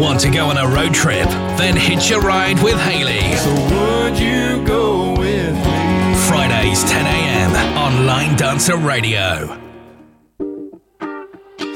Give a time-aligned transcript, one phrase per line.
[0.00, 1.28] Want to go on a road trip?
[1.58, 3.36] Then hitch a ride with Haley.
[3.36, 6.14] So would you go with me?
[6.26, 7.76] Fridays 10 a.m.
[7.76, 9.58] on Line Dancer Radio.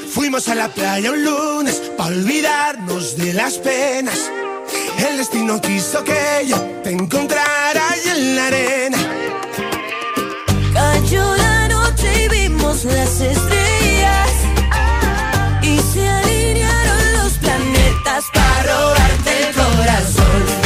[0.09, 4.31] Fuimos a la playa un lunes para olvidarnos de las penas.
[5.07, 8.99] El destino quiso que yo te encontrara ahí en la arena.
[10.73, 13.64] Cayó la noche y vimos las estrellas.
[20.05, 20.64] Corazón.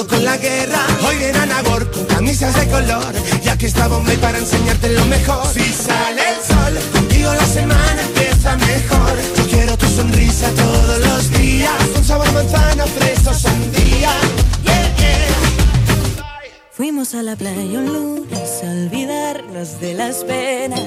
[0.00, 0.86] Y con la guerra.
[1.06, 5.46] Hoy viene Anagor con camisas de color, ya que está Bombay para enseñarte lo mejor.
[5.52, 9.16] Si sale el sol, contigo la semana empieza mejor.
[9.36, 14.12] Yo quiero tu sonrisa todos los días, con sabor manzana, fresa, sandía.
[14.64, 16.46] Yeah, yeah.
[16.72, 20.80] Fuimos a la playa un lunes a olvidarnos de las penas.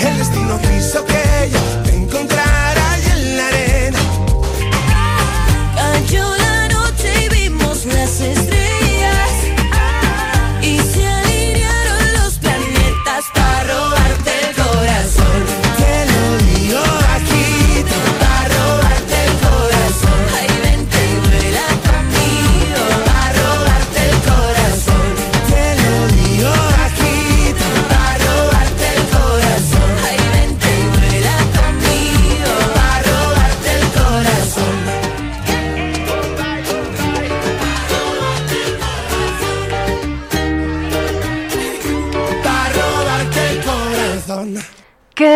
[0.00, 3.98] El destino quiso que yo te encontrara ahí en la arena.
[5.74, 6.55] Cayó la y
[7.86, 8.65] las.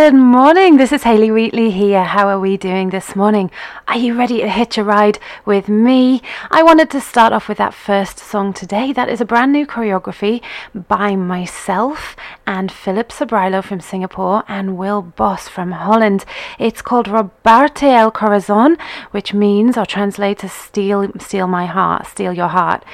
[0.02, 0.78] Good morning.
[0.78, 2.04] This is Haley Wheatley here.
[2.04, 3.50] How are we doing this morning?
[3.86, 6.22] Are you ready to hitch a ride with me?
[6.50, 8.94] I wanted to start off with that first song today.
[8.94, 10.40] That is a brand new choreography
[10.72, 12.16] by myself
[12.46, 16.24] and Philip Sobrilo from Singapore and Wil Bos from Holland.
[16.58, 18.78] It's called Robarte el Corazon,
[19.10, 22.86] which means or translates as steal, steal my heart, steal your heart.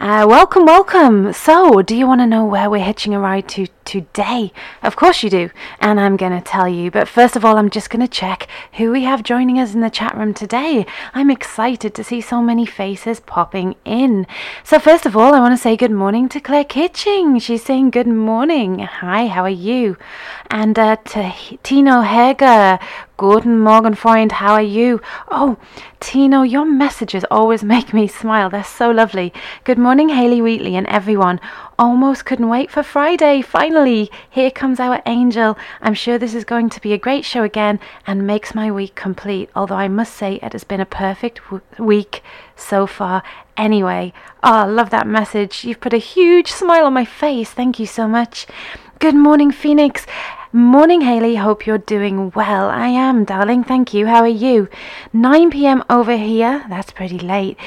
[0.00, 1.34] Uh, welcome, welcome.
[1.34, 4.52] So, do you want to know where we're hitching a ride to today?
[4.82, 5.50] Of course you do.
[5.80, 6.90] And I'm going to tell you.
[6.90, 9.80] But first of all, I'm just going to check who we have joining us in
[9.80, 10.86] the chat room today.
[11.12, 14.26] I'm excited to see so many faces popping in.
[14.62, 17.38] So, first of all, I want to say good morning to Claire Kitching.
[17.38, 18.80] She's saying good morning.
[18.80, 19.96] Hi, how are you?
[20.54, 20.94] And uh,
[21.64, 22.78] Tino Heger.
[23.16, 24.30] Guten Morgen, Freund.
[24.30, 25.00] How are you?
[25.28, 25.56] Oh,
[25.98, 28.50] Tino, your messages always make me smile.
[28.50, 29.32] They're so lovely.
[29.64, 31.40] Good morning, Haley Wheatley and everyone.
[31.76, 33.42] Almost couldn't wait for Friday.
[33.42, 35.58] Finally, here comes our angel.
[35.82, 38.94] I'm sure this is going to be a great show again and makes my week
[38.94, 39.50] complete.
[39.56, 42.22] Although I must say it has been a perfect w- week
[42.54, 43.24] so far.
[43.56, 44.12] Anyway,
[44.44, 45.64] oh, love that message.
[45.64, 47.50] You've put a huge smile on my face.
[47.50, 48.46] Thank you so much.
[49.00, 50.06] Good morning, Phoenix.
[50.56, 51.34] Morning, Haley.
[51.34, 52.70] Hope you're doing well.
[52.70, 53.64] I am, darling.
[53.64, 54.06] Thank you.
[54.06, 54.68] How are you?
[55.12, 55.82] 9 p.m.
[55.90, 56.64] over here.
[56.68, 57.58] That's pretty late.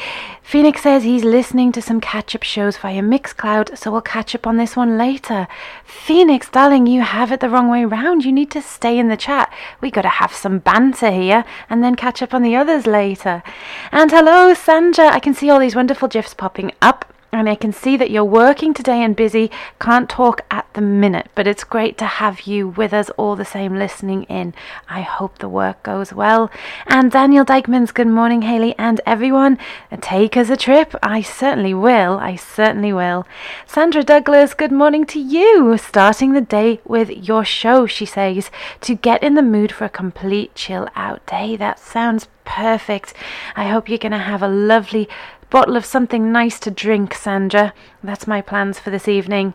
[0.42, 4.48] Phoenix says he's listening to some catch up shows via Mixcloud, so we'll catch up
[4.48, 5.50] on this one later.
[5.84, 8.24] Phoenix, darling, you have it the wrong way round.
[8.24, 9.54] You need to stay in the chat.
[9.82, 13.44] We gotta have some banter here and then catch up on the others later.
[13.92, 15.08] And hello, Sandra.
[15.08, 17.14] I can see all these wonderful gifs popping up.
[17.32, 19.52] And I can see that you're working today and busy.
[19.80, 23.46] Can't talk at the minute, but it's great to have you with us all the
[23.46, 24.54] same listening in.
[24.90, 26.50] I hope the work goes well.
[26.88, 29.58] And Daniel Dykman's good morning, Haley, and everyone.
[30.02, 30.96] Take us a trip.
[31.04, 32.18] I certainly will.
[32.18, 33.28] I certainly will.
[33.66, 35.78] Sandra Douglas, good morning to you.
[35.78, 38.50] Starting the day with your show, she says,
[38.82, 41.56] to get in the mood for a complete chill out day.
[41.56, 43.14] That sounds perfect.
[43.56, 45.10] I hope you're going to have a lovely
[45.50, 47.74] bottle of something nice to drink, Sandra.
[48.04, 49.54] That's my plans for this evening.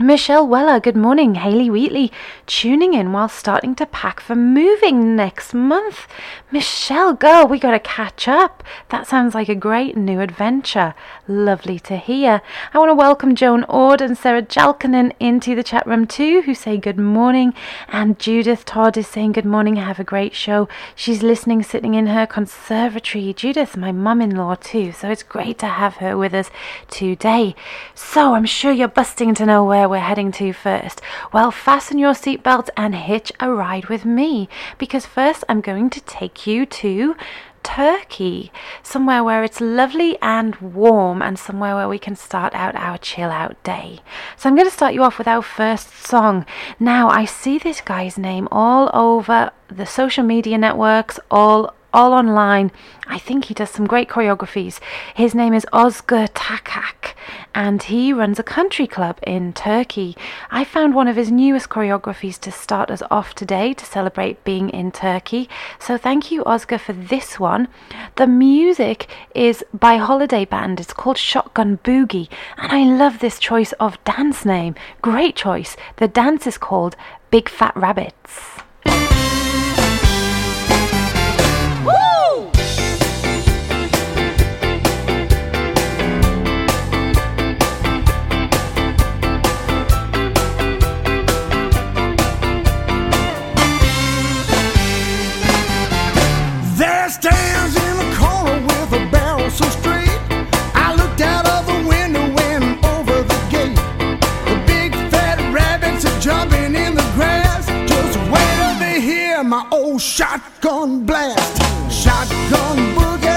[0.00, 1.34] Michelle Weller, good morning.
[1.34, 2.10] Haley Wheatley,
[2.46, 6.06] tuning in while starting to pack for moving next month.
[6.50, 8.64] Michelle, girl, we got to catch up.
[8.88, 10.94] That sounds like a great new adventure.
[11.28, 12.40] Lovely to hear.
[12.72, 16.54] I want to welcome Joan Ord and Sarah Jalkinen into the chat room too, who
[16.54, 17.52] say good morning.
[17.88, 19.76] And Judith Todd is saying good morning.
[19.76, 20.66] Have a great show.
[20.94, 23.34] She's listening, sitting in her conservatory.
[23.34, 26.50] Judith, my mum in law too, so it's great to have her with us
[26.88, 27.54] today.
[27.94, 31.00] So I'm sure you're busting to know where we're heading to first?
[31.32, 34.48] Well, fasten your seatbelt and hitch a ride with me
[34.78, 37.16] because first I'm going to take you to
[37.62, 38.50] Turkey,
[38.82, 43.30] somewhere where it's lovely and warm, and somewhere where we can start out our chill
[43.30, 44.00] out day.
[44.36, 46.46] So, I'm going to start you off with our first song.
[46.78, 52.70] Now, I see this guy's name all over the social media networks, all all online.
[53.06, 54.80] I think he does some great choreographies.
[55.14, 57.14] His name is Ozgur Takak
[57.54, 60.16] and he runs a country club in Turkey.
[60.50, 64.70] I found one of his newest choreographies to start us off today to celebrate being
[64.70, 65.48] in Turkey.
[65.78, 67.68] So thank you, Ozgur, for this one.
[68.16, 70.80] The music is by Holiday Band.
[70.80, 74.74] It's called Shotgun Boogie, and I love this choice of dance name.
[75.02, 75.76] Great choice.
[75.96, 76.96] The dance is called
[77.30, 78.49] Big Fat Rabbits.
[110.00, 111.58] Shotgun blast,
[111.92, 113.29] shotgun boogie,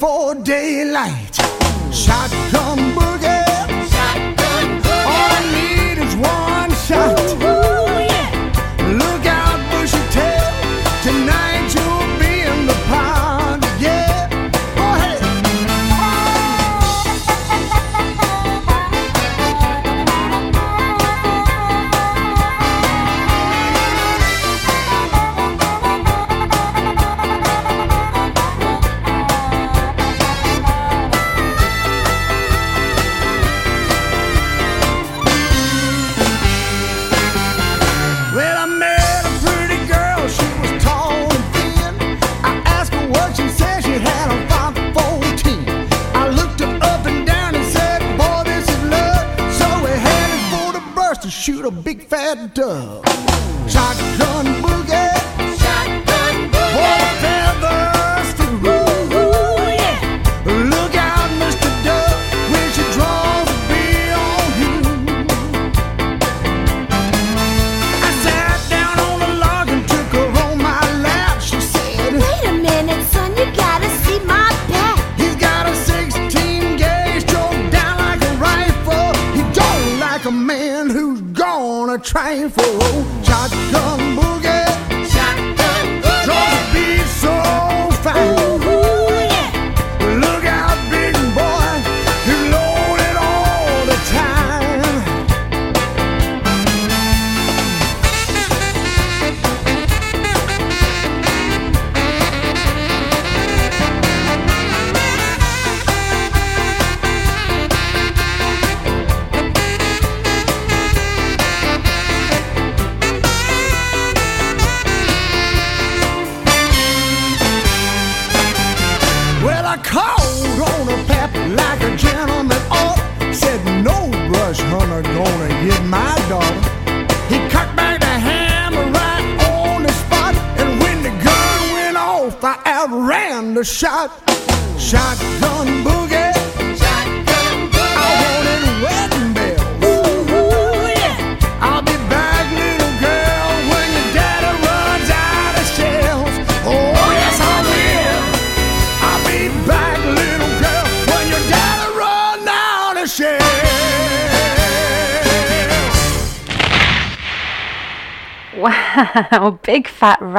[0.00, 1.49] before daylight.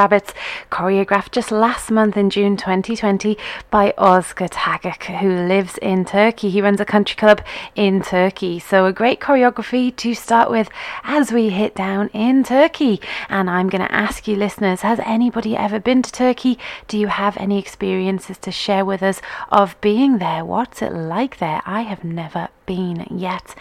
[0.02, 0.34] Rabbits,
[0.68, 3.38] choreographed just last month in June 2020
[3.70, 6.50] by Ozgur Tagak, who lives in Turkey.
[6.50, 7.40] He runs a country club
[7.76, 8.58] in Turkey.
[8.58, 10.68] So, a great choreography to start with
[11.04, 13.00] as we hit down in Turkey.
[13.28, 16.58] And I'm going to ask you, listeners, has anybody ever been to Turkey?
[16.88, 19.20] Do you have any experiences to share with us
[19.52, 20.44] of being there?
[20.44, 21.62] What's it like there?
[21.64, 23.54] I have never been yet.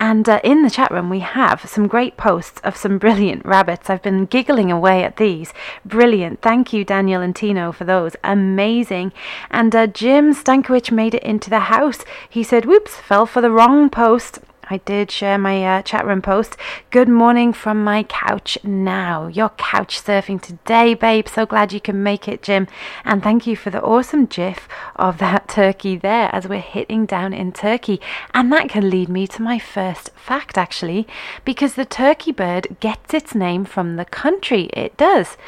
[0.00, 3.90] And uh, in the chat room, we have some great posts of some brilliant rabbits.
[3.90, 5.52] I've been giggling away at these.
[5.84, 6.42] Brilliant.
[6.42, 8.16] Thank you, Daniel and Tino, for those.
[8.24, 9.12] Amazing.
[9.50, 12.04] And uh, Jim Stankiewicz made it into the house.
[12.28, 14.40] He said, whoops, fell for the wrong post.
[14.70, 16.56] I did share my uh, chat room post.
[16.90, 19.28] Good morning from my couch now.
[19.28, 21.26] You're couch surfing today, babe.
[21.26, 22.68] So glad you can make it, Jim.
[23.02, 27.32] And thank you for the awesome gif of that turkey there as we're hitting down
[27.32, 27.98] in Turkey.
[28.34, 31.08] And that can lead me to my first fact, actually,
[31.46, 35.38] because the turkey bird gets its name from the country it does.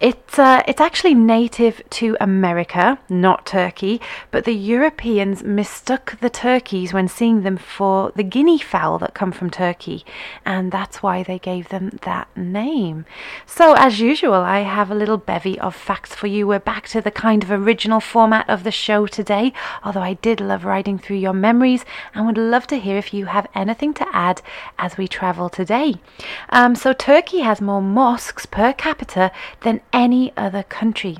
[0.00, 4.00] It's, uh, it's actually native to America, not Turkey,
[4.30, 9.32] but the Europeans mistook the turkeys when seeing them for the guinea fowl that come
[9.32, 10.04] from Turkey,
[10.44, 13.04] and that's why they gave them that name.
[13.46, 16.46] So, as usual, I have a little bevy of facts for you.
[16.46, 19.52] We're back to the kind of original format of the show today,
[19.84, 23.26] although I did love riding through your memories and would love to hear if you
[23.26, 24.42] have anything to add
[24.78, 25.96] as we travel today.
[26.48, 31.18] Um, so, Turkey has more mosques per capita than any other country.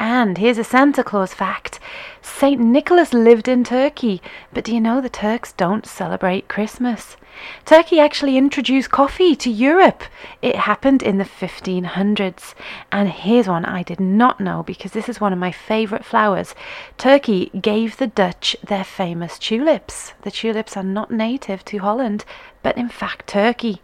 [0.00, 1.78] And here's a Santa Claus fact
[2.22, 2.60] St.
[2.60, 4.20] Nicholas lived in Turkey,
[4.52, 7.16] but do you know the Turks don't celebrate Christmas?
[7.64, 10.04] Turkey actually introduced coffee to Europe.
[10.42, 12.54] It happened in the 1500s.
[12.92, 16.54] And here's one I did not know because this is one of my favourite flowers.
[16.98, 20.12] Turkey gave the Dutch their famous tulips.
[20.22, 22.24] The tulips are not native to Holland,
[22.62, 23.80] but in fact Turkey.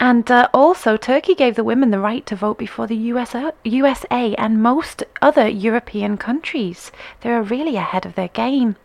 [0.00, 4.34] And uh, also, Turkey gave the women the right to vote before the USA, USA
[4.34, 6.90] and most other European countries.
[7.20, 8.76] They are really ahead of their game.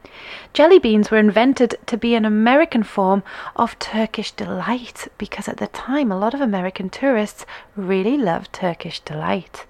[0.53, 3.23] Jelly beans were invented to be an American form
[3.55, 8.99] of Turkish delight because at the time a lot of American tourists really loved Turkish
[8.99, 9.65] delight.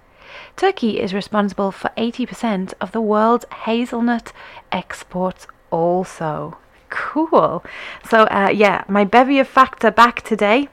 [0.56, 4.34] Turkey is responsible for 80% of the world's hazelnut
[4.72, 6.58] exports, also.
[6.90, 7.64] Cool.
[8.10, 10.70] So, uh, yeah, my bevy of facts are back today.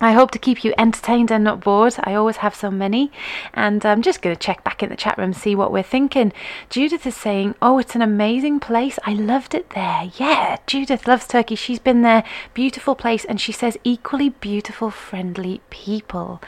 [0.00, 1.96] I hope to keep you entertained and not bored.
[2.04, 3.12] I always have so many.
[3.52, 6.32] And I'm just going to check back in the chat room, see what we're thinking.
[6.70, 8.98] Judith is saying, Oh, it's an amazing place.
[9.04, 10.10] I loved it there.
[10.16, 11.54] Yeah, Judith loves Turkey.
[11.54, 12.24] She's been there.
[12.54, 13.24] Beautiful place.
[13.24, 16.40] And she says, equally beautiful, friendly people.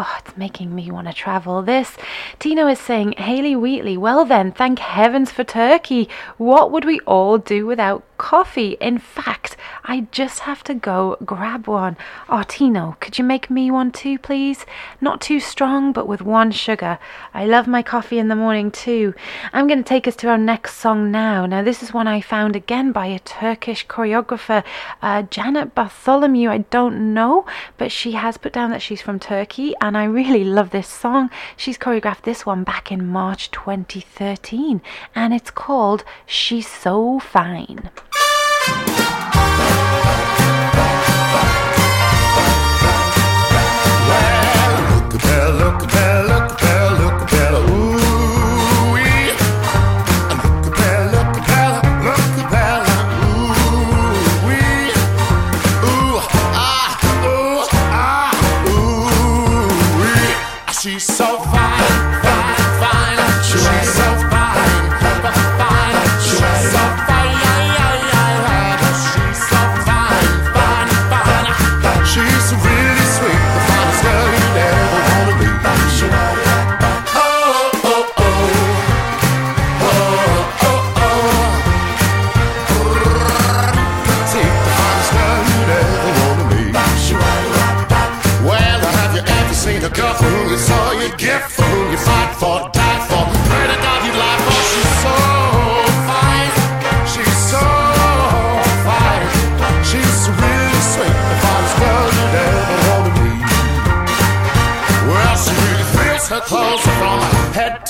[0.00, 1.60] Oh, it's making me want to travel.
[1.60, 1.96] This,
[2.38, 6.08] Tino is saying, Haley Wheatley, well then, thank heavens for Turkey.
[6.36, 8.76] What would we all do without coffee?
[8.80, 11.96] In fact, I just have to go grab one.
[12.28, 14.64] Oh, Tino, could you make me one too, please?
[15.00, 17.00] Not too strong, but with one sugar.
[17.34, 19.14] I love my coffee in the morning too.
[19.52, 21.44] I'm going to take us to our next song now.
[21.44, 24.62] Now, this is one I found again by a Turkish choreographer,
[25.02, 26.50] uh, Janet Bartholomew.
[26.50, 27.46] I don't know,
[27.78, 31.30] but she has put down that she's from Turkey, I really love this song.
[31.56, 34.82] She's choreographed this one back in March 2013,
[35.14, 37.90] and it's called She's So Fine.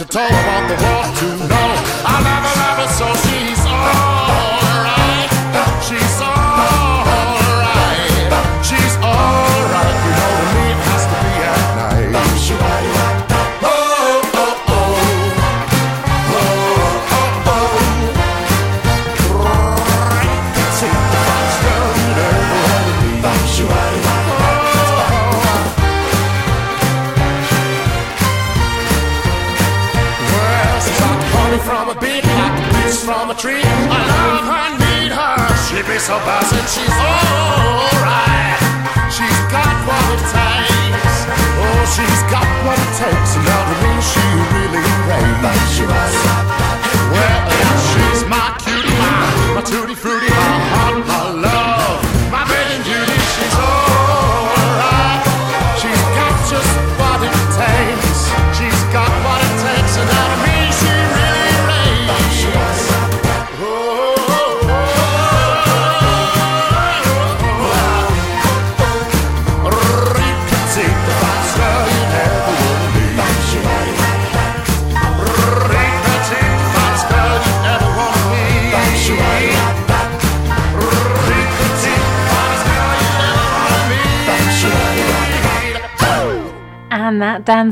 [0.04, 0.20] To.
[0.20, 2.37] I want the world to know.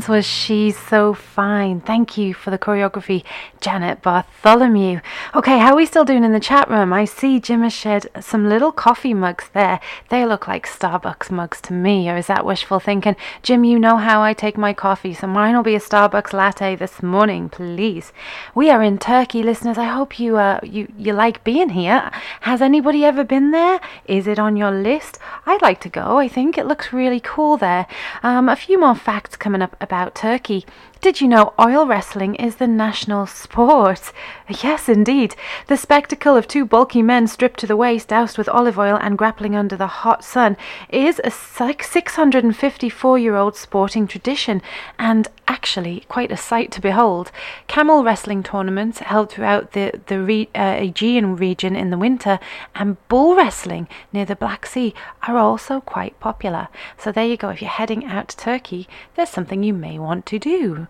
[0.05, 1.79] Was She's So Fine.
[1.79, 3.23] Thank you for the choreography,
[3.61, 4.99] Janet Bartholomew.
[5.35, 6.93] Okay, how are we still doing in the chat room?
[6.93, 9.81] I see Jim has shared some little coffee mugs there.
[10.07, 13.17] They look like Starbucks mugs to me, or is that wishful thinking?
[13.43, 16.77] Jim, you know how I take my coffee, so mine will be a Starbucks latte
[16.77, 18.13] this morning, please.
[18.55, 19.77] We are in Turkey, listeners.
[19.77, 22.09] I hope you uh, you you like being here.
[22.41, 23.81] Has anybody ever been there?
[24.05, 25.19] Is it on your list?
[25.45, 26.19] I'd like to go.
[26.19, 27.85] I think it looks really cool there.
[28.23, 30.65] Um, a few more facts coming up about Turkey.
[30.99, 34.11] Did you know oil wrestling is the national sport?
[34.63, 35.35] Yes, indeed.
[35.67, 39.17] The spectacle of two bulky men stripped to the waist, doused with olive oil, and
[39.17, 40.55] grappling under the hot sun
[40.87, 44.61] is a 654 year old sporting tradition
[44.97, 47.29] and actually quite a sight to behold.
[47.67, 52.39] Camel wrestling tournaments held throughout the, the re- uh, Aegean region in the winter
[52.73, 54.93] and bull wrestling near the Black Sea
[55.27, 56.69] are also quite popular.
[56.97, 57.49] So there you go.
[57.49, 60.86] If you're heading out to Turkey, there's something you may want to do.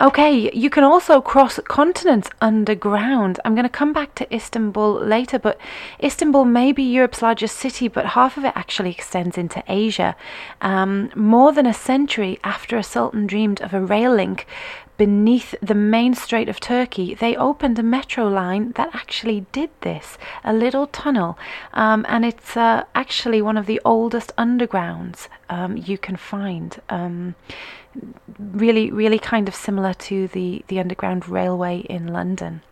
[0.00, 3.38] Okay, you can also cross continents underground.
[3.44, 5.58] I'm going to come back to Istanbul later, but
[6.02, 10.16] Istanbul may be Europe's largest city, but half of it actually extends into Asia.
[10.62, 14.46] Um, more than a century after a sultan dreamed of a rail link
[15.00, 20.18] beneath the main strait of Turkey, they opened a metro line that actually did this,
[20.44, 21.38] a little tunnel,
[21.72, 26.82] um, and it's uh, actually one of the oldest undergrounds um, you can find.
[26.90, 27.34] Um,
[28.38, 32.62] really, really kind of similar to the, the Underground Railway in London.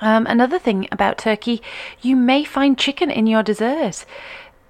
[0.00, 1.62] Um, another thing about Turkey,
[2.02, 4.04] you may find chicken in your dessert.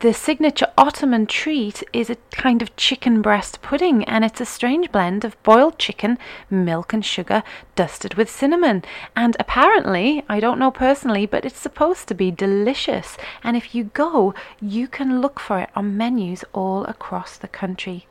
[0.00, 4.92] The signature Ottoman treat is a kind of chicken breast pudding, and it's a strange
[4.92, 6.18] blend of boiled chicken,
[6.50, 7.42] milk, and sugar
[7.74, 8.84] dusted with cinnamon.
[9.16, 13.16] And apparently, I don't know personally, but it's supposed to be delicious.
[13.42, 18.06] And if you go, you can look for it on menus all across the country.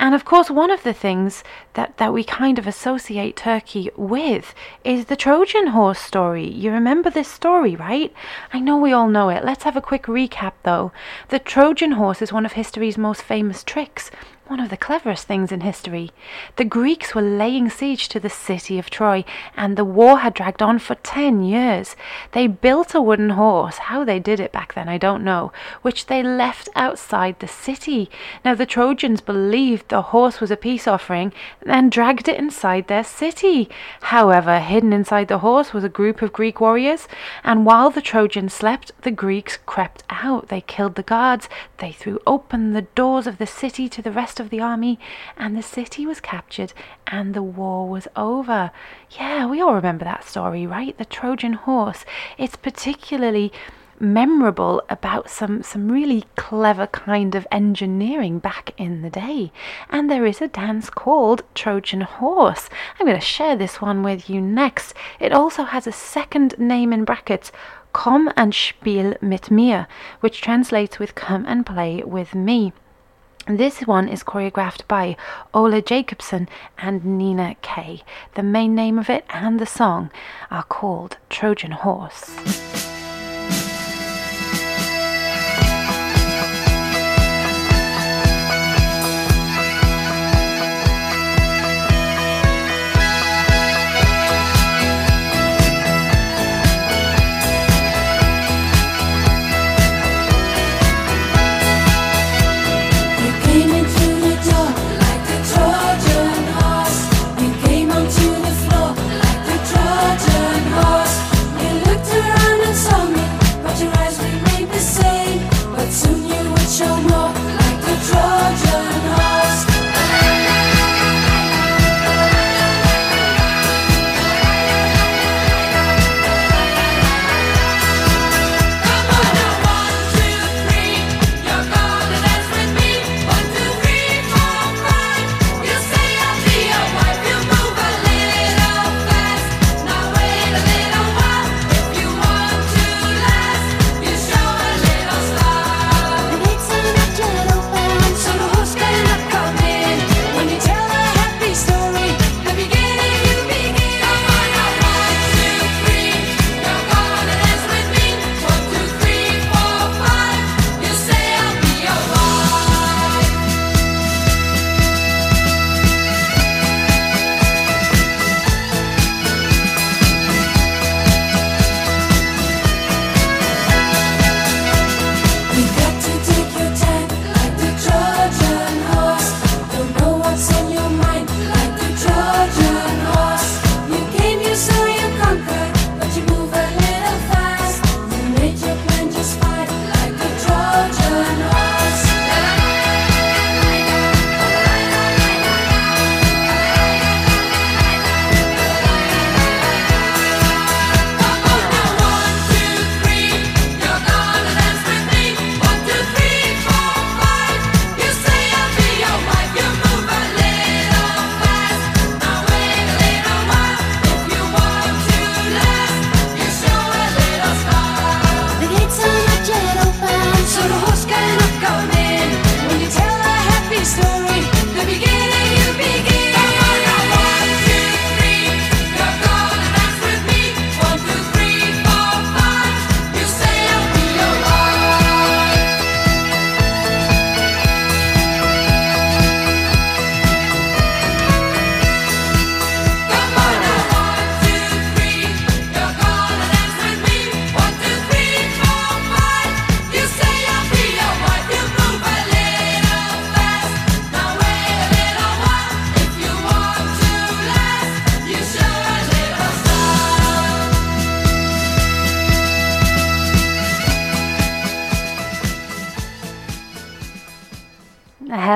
[0.00, 1.42] And of course, one of the things
[1.74, 4.54] that, that we kind of associate Turkey with
[4.84, 6.48] is the Trojan horse story.
[6.48, 8.12] You remember this story, right?
[8.52, 9.44] I know we all know it.
[9.44, 10.92] Let's have a quick recap, though.
[11.28, 14.10] The Trojan horse is one of history's most famous tricks.
[14.48, 16.10] One of the cleverest things in history.
[16.56, 20.62] The Greeks were laying siege to the city of Troy, and the war had dragged
[20.62, 21.96] on for ten years.
[22.32, 26.06] They built a wooden horse, how they did it back then I don't know, which
[26.06, 28.08] they left outside the city.
[28.42, 31.34] Now the Trojans believed the horse was a peace offering
[31.66, 33.68] and dragged it inside their city.
[34.00, 37.06] However, hidden inside the horse was a group of Greek warriors,
[37.44, 40.48] and while the Trojans slept, the Greeks crept out.
[40.48, 44.37] They killed the guards, they threw open the doors of the city to the rest
[44.40, 44.98] of the army,
[45.36, 46.72] and the city was captured
[47.06, 48.70] and the war was over.
[49.18, 50.96] Yeah, we all remember that story, right?
[50.96, 52.04] The Trojan horse.
[52.36, 53.52] It's particularly
[54.00, 59.50] memorable about some some really clever kind of engineering back in the day
[59.90, 64.30] and there is a dance called Trojan horse I'm going to share this one with
[64.30, 67.50] you next it also has a second name in brackets
[67.92, 69.88] Komm and spiel mit mir
[70.20, 72.72] which translates with come and play with me
[73.56, 75.16] this one is choreographed by
[75.54, 78.02] Ola Jacobson and Nina Kay.
[78.34, 80.10] The main name of it and the song
[80.50, 82.77] are called Trojan Horse.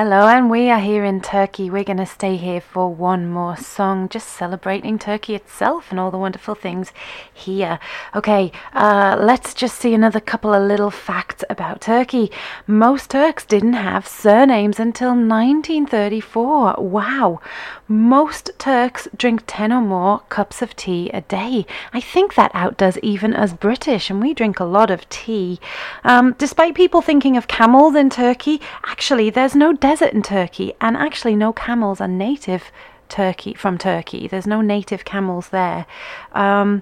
[0.05, 1.69] Hello, and we are here in Turkey.
[1.69, 6.11] We're going to stay here for one more song, just celebrating Turkey itself and all
[6.11, 6.91] the wonderful things
[7.33, 7.79] here.
[8.13, 12.29] Okay, uh, let's just see another couple of little facts about Turkey.
[12.67, 16.75] Most Turks didn't have surnames until 1934.
[16.79, 17.39] Wow.
[17.87, 21.65] Most Turks drink 10 or more cups of tea a day.
[21.93, 25.61] I think that outdoes even us British, and we drink a lot of tea.
[26.03, 30.97] Um, despite people thinking of camels in Turkey, actually, there's no desert in Turkey, and
[30.97, 32.71] actually, no camels are native
[33.09, 34.27] Turkey from Turkey.
[34.27, 35.85] There's no native camels there.
[36.33, 36.81] Um,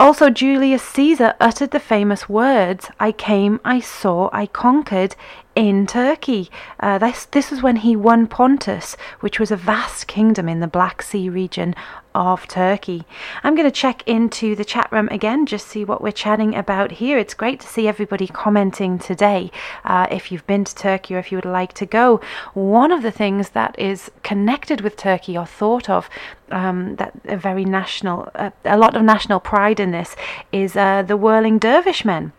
[0.00, 5.16] also, Julius Caesar uttered the famous words, I came, I saw, I conquered
[5.58, 6.48] in Turkey.
[6.78, 10.68] Uh, this, this was when he won Pontus, which was a vast kingdom in the
[10.68, 11.74] Black Sea region
[12.14, 13.04] of Turkey.
[13.42, 16.92] I'm going to check into the chat room again, just see what we're chatting about
[16.92, 17.18] here.
[17.18, 19.50] It's great to see everybody commenting today.
[19.84, 22.20] Uh, if you've been to Turkey or if you would like to go,
[22.54, 26.08] one of the things that is connected with Turkey or thought of
[26.52, 30.14] um, that a very national, uh, a lot of national pride in this
[30.52, 32.32] is uh, the whirling dervish men.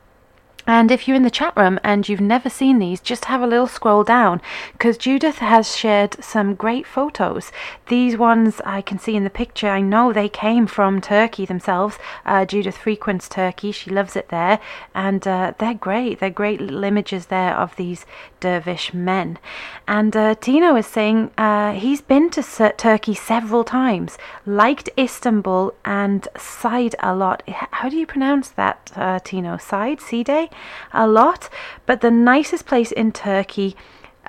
[0.70, 3.48] And if you're in the chat room and you've never seen these, just have a
[3.48, 4.40] little scroll down
[4.74, 7.52] because Judith has shared some great photos.
[7.88, 11.98] These ones I can see in the picture, I know they came from Turkey themselves.
[12.24, 14.60] Uh, Judith frequents Turkey, she loves it there,
[14.94, 16.20] and uh, they're great.
[16.20, 18.06] They're great little images there of these
[18.40, 19.40] dervish men.
[19.88, 22.44] And uh, Tino is saying uh, he's been to
[22.78, 27.42] Turkey several times, liked Istanbul and Side a lot.
[27.48, 29.58] How do you pronounce that, uh, Tino?
[29.58, 30.00] Side?
[30.00, 30.52] Side?
[30.94, 31.50] A lot.
[31.86, 33.76] But the nicest place in Turkey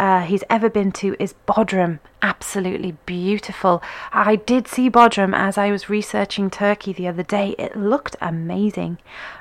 [0.01, 1.99] uh, he's ever been to is Bodrum.
[2.23, 3.83] Absolutely beautiful.
[4.12, 7.55] I did see Bodrum as I was researching Turkey the other day.
[7.59, 8.97] It looked amazing.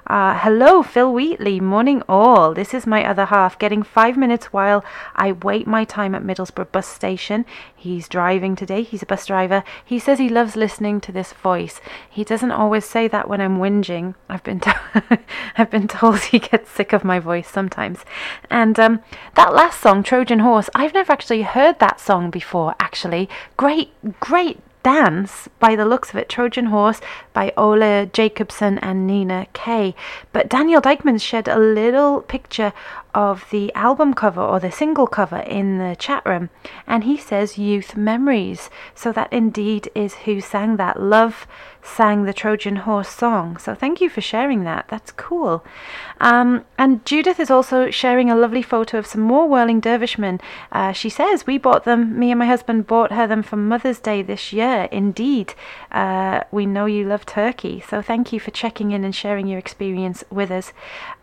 [0.10, 1.60] Uh, hello, Phil Wheatley.
[1.60, 2.56] Morning, all.
[2.56, 4.84] This is my other half, getting five minutes while
[5.16, 7.46] I wait my time at Middlesbrough bus station.
[7.76, 8.82] He's driving today.
[8.82, 9.64] He's a bus driver.
[9.86, 11.80] He says he loves listening to this voice.
[12.10, 14.16] He doesn't always say that when I'm whinging.
[14.28, 15.20] I've been to-
[15.56, 18.04] I've been told he gets sick of my voice sometimes.
[18.50, 19.02] And um,
[19.36, 22.74] that last song, Trojan Horse, I've never actually heard that song before.
[22.80, 27.02] Actually, great, great dance by the looks of it trojan horse
[27.34, 29.96] by ola jacobson and nina kay.
[30.32, 32.74] But daniel dykman shared a little picture
[33.14, 36.50] of the album cover or the single cover in the chat room
[36.86, 41.48] and he says youth memories so that indeed is who sang that Luv'
[41.82, 43.58] sang the Trojan Horse song.
[43.58, 44.86] So thank you for sharing that.
[44.90, 45.64] That's cool.
[46.20, 50.42] Um, and Judith is also sharing a lovely photo of some more whirling dervishmen.
[50.72, 54.00] Uh, she says, We bought them, me and my husband bought her them for Mother's
[54.00, 54.88] Day this year.
[54.92, 55.54] Indeed,
[55.92, 57.82] uh, we know you love Turkey.
[57.88, 60.74] So thank you for checking in and sharing your experience with us.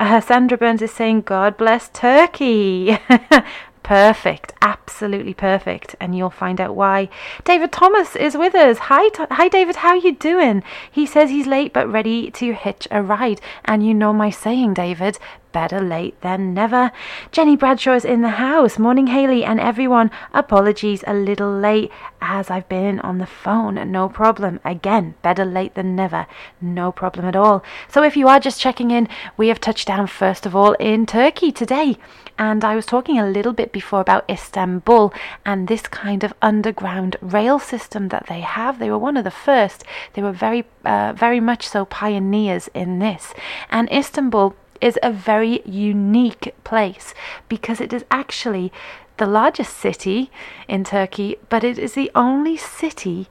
[0.01, 2.99] Uh, Sandra Burns is saying, God bless Turkey.
[3.83, 7.09] perfect, absolutely perfect, and you'll find out why.
[7.45, 8.79] David Thomas is with us.
[8.79, 9.77] Hi, hi, David.
[9.77, 10.65] How you doing?
[10.91, 14.75] He says he's late but ready to hitch a ride, and you know my saying,
[14.75, 15.19] David
[15.53, 16.93] better late than never.
[17.31, 18.79] Jenny Bradshaw is in the house.
[18.79, 20.11] Morning, Haley, and everyone.
[20.35, 23.75] Apologies a little late as I've been on the phone.
[23.91, 24.61] No problem.
[24.65, 26.27] Again, better late than never.
[26.61, 27.63] No problem at all.
[27.89, 31.07] So, if you are just checking in, we have touched down first of all in
[31.07, 31.97] Turkey today.
[32.39, 35.13] And I was talking a little bit before about Istanbul
[35.45, 38.79] and this kind of underground rail system that they have.
[38.79, 39.85] They were one of the first.
[40.13, 43.33] They were very, uh, very much so pioneers in this.
[43.71, 47.15] And Istanbul is a very unique place
[47.49, 48.73] because it is actually
[49.17, 50.31] the largest city
[50.69, 53.29] in Turkey, but it is the only city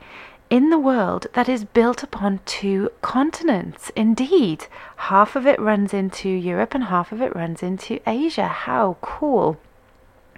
[0.49, 3.91] in the world that is built upon two continents.
[3.95, 8.47] Indeed, half of it runs into Europe and half of it runs into Asia.
[8.47, 9.57] How cool!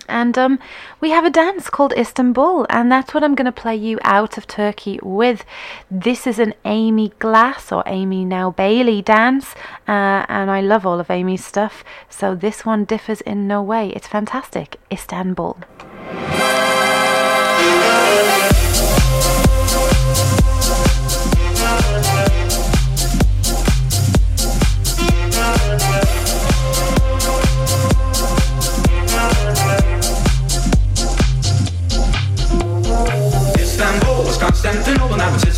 [0.07, 0.59] And um,
[1.01, 4.37] we have a dance called Istanbul, and that's what I'm going to play you out
[4.37, 5.43] of Turkey with.
[5.91, 9.53] This is an Amy Glass or Amy Now Bailey dance,
[9.87, 13.89] uh, and I love all of Amy's stuff, so this one differs in no way.
[13.89, 14.79] It's fantastic.
[14.91, 15.57] Istanbul.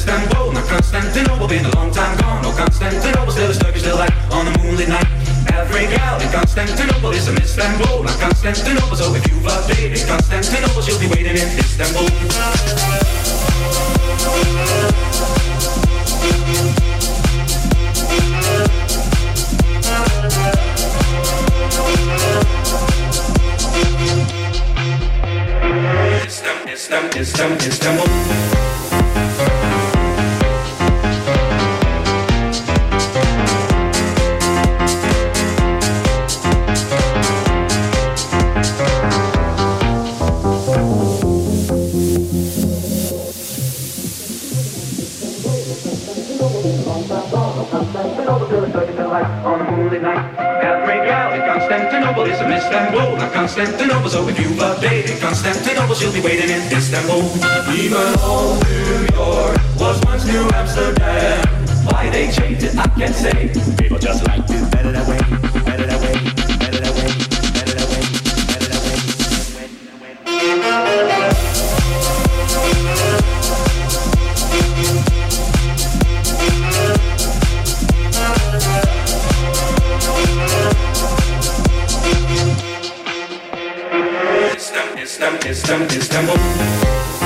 [0.09, 0.51] Istanbul.
[0.53, 2.43] Now Constantinople, been a long time gone.
[2.43, 5.05] Oh, Constantinople, still a Turkish delight on a moonlit night.
[5.53, 8.03] Every gal in Constantinople is a Istanbul.
[8.03, 12.09] not Constantinople, so if you've a baby in Constantinople, she'll be waiting in Istanbul.
[26.25, 29.58] Istanbul, Istanbul, Istanbul.
[48.87, 50.37] On a moonlit night.
[50.63, 54.09] Every gal in Constantinople is a Istanbul, not Constantinople.
[54.09, 57.23] So if you've a date in Constantinople, she'll be waiting in Istanbul.
[57.75, 61.45] Even old New York was once New Amsterdam.
[61.91, 63.51] Why they changed it, I can't say.
[63.77, 65.19] People just like it better that way,
[65.65, 66.13] better that way,
[66.59, 67.11] better that way,
[67.53, 67.69] better
[85.19, 85.87] Istanbul.
[85.97, 87.18] Istanbul was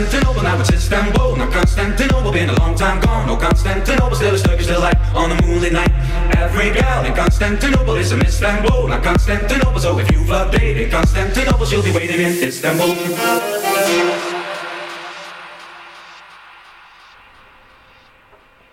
[0.00, 1.36] Constantinople, now it's Istanbul.
[1.36, 3.26] Not Constantinople, been a long time gone.
[3.26, 5.92] No Constantinople, still is Turkish delight on a moonlit night.
[6.38, 9.78] Every gal in Constantinople is a Miss Istanbul, not Constantinople.
[9.78, 14.29] So if you've a date in Constantinople, she'll be waiting in Istanbul.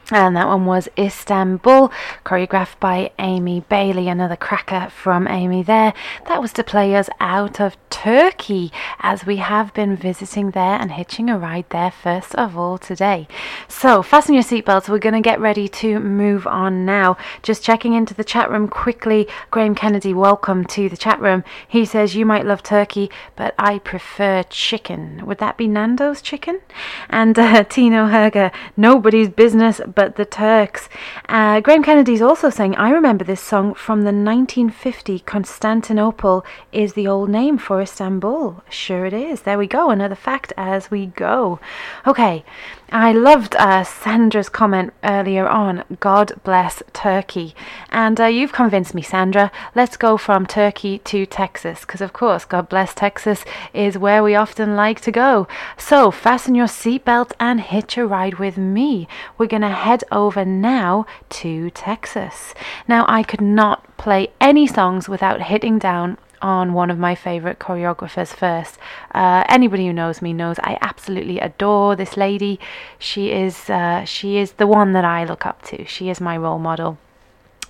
[0.09, 1.91] And that one was Istanbul,
[2.23, 5.93] choreographed by Amy Bailey, another cracker from Amy there.
[6.27, 10.93] That was to play us out of Turkey, as we have been visiting there and
[10.93, 13.27] hitching a ride there first of all today.
[13.67, 17.17] So, fasten your seatbelts, we're going to get ready to move on now.
[17.41, 19.27] Just checking into the chat room quickly.
[19.51, 21.43] Graham Kennedy, welcome to the chat room.
[21.67, 25.25] He says, You might love turkey, but I prefer chicken.
[25.25, 26.61] Would that be Nando's chicken?
[27.09, 30.89] And uh, Tino Herger, nobody's business but the Turks.
[31.27, 37.07] Uh, Graham Kennedy's also saying, I remember this song from the 1950 Constantinople is the
[37.07, 38.63] old name for Istanbul.
[38.69, 39.41] Sure it is.
[39.41, 39.89] There we go.
[39.89, 41.59] Another fact as we go.
[42.05, 42.45] Okay.
[42.89, 45.83] I loved uh, Sandra's comment earlier on.
[45.99, 47.53] God bless Turkey.
[47.89, 49.51] And uh, you've convinced me, Sandra.
[49.75, 54.35] Let's go from Turkey to Texas, because of course, God bless Texas is where we
[54.35, 55.49] often like to go.
[55.77, 59.05] So fasten your seatbelt and hitch a ride with me.
[59.37, 62.53] We're going to head over now to Texas.
[62.87, 67.57] Now, I could not play any songs without hitting down on one of my favorite
[67.57, 68.77] choreographers first.
[69.15, 72.59] Uh, anybody who knows me knows I absolutely adore this lady.
[72.99, 75.85] She is uh, she is the one that I look up to.
[75.85, 76.97] She is my role model.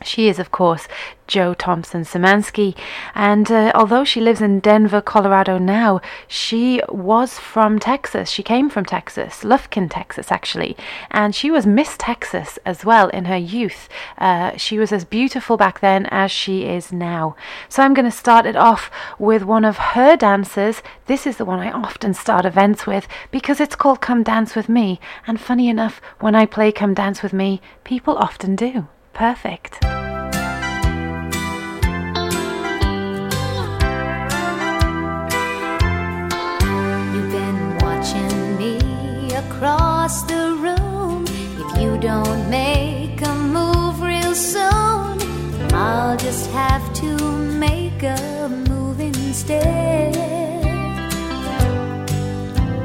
[0.03, 0.87] She is, of course,
[1.25, 2.75] Jo Thompson Szymanski,
[3.15, 8.29] and uh, although she lives in Denver, Colorado now, she was from Texas.
[8.29, 10.77] She came from Texas, Lufkin, Texas, actually,
[11.09, 13.89] and she was Miss Texas as well in her youth.
[14.19, 17.35] Uh, she was as beautiful back then as she is now.
[17.67, 20.83] So I'm going to start it off with one of her dances.
[21.07, 24.69] This is the one I often start events with because it's called Come Dance With
[24.69, 28.87] Me, and funny enough, when I play Come Dance With Me, people often do.
[29.17, 29.79] Perfect.
[37.13, 41.25] You've been watching me across the room.
[41.27, 45.17] If you don't make a move real soon,
[45.73, 47.17] I'll just have to
[47.57, 50.15] make a move instead.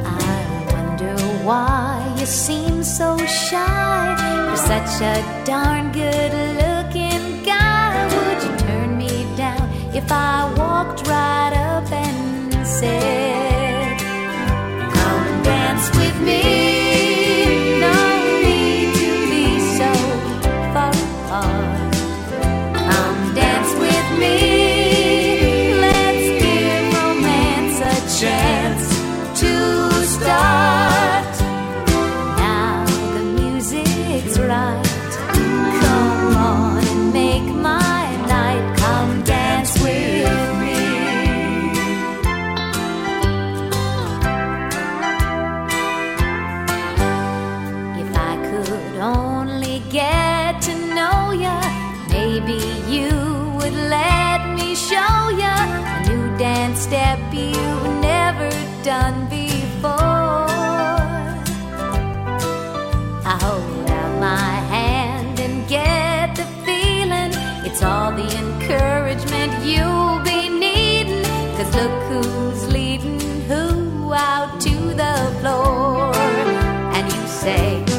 [0.07, 1.14] I wonder
[1.45, 1.91] why
[2.22, 4.46] you seem so shy.
[4.46, 6.32] You're such a darn good
[6.62, 8.06] looking guy.
[8.14, 13.21] Would you turn me down if I walked right up and said,
[56.92, 58.50] step you've never
[58.85, 60.44] done before.
[63.33, 67.33] I hold out my hand and get the feeling
[67.64, 71.24] it's all the encouragement you'll be needing.
[71.57, 76.14] Cause look who's leading who out to the floor.
[76.94, 77.91] And you say,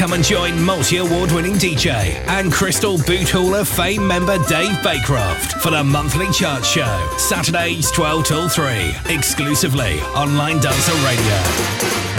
[0.00, 4.72] Come and join multi award winning DJ and Crystal Boot Hall of Fame member Dave
[4.78, 7.14] Baycroft for the monthly chart show.
[7.18, 12.09] Saturdays 12 till 3, exclusively on Line Dancer Radio.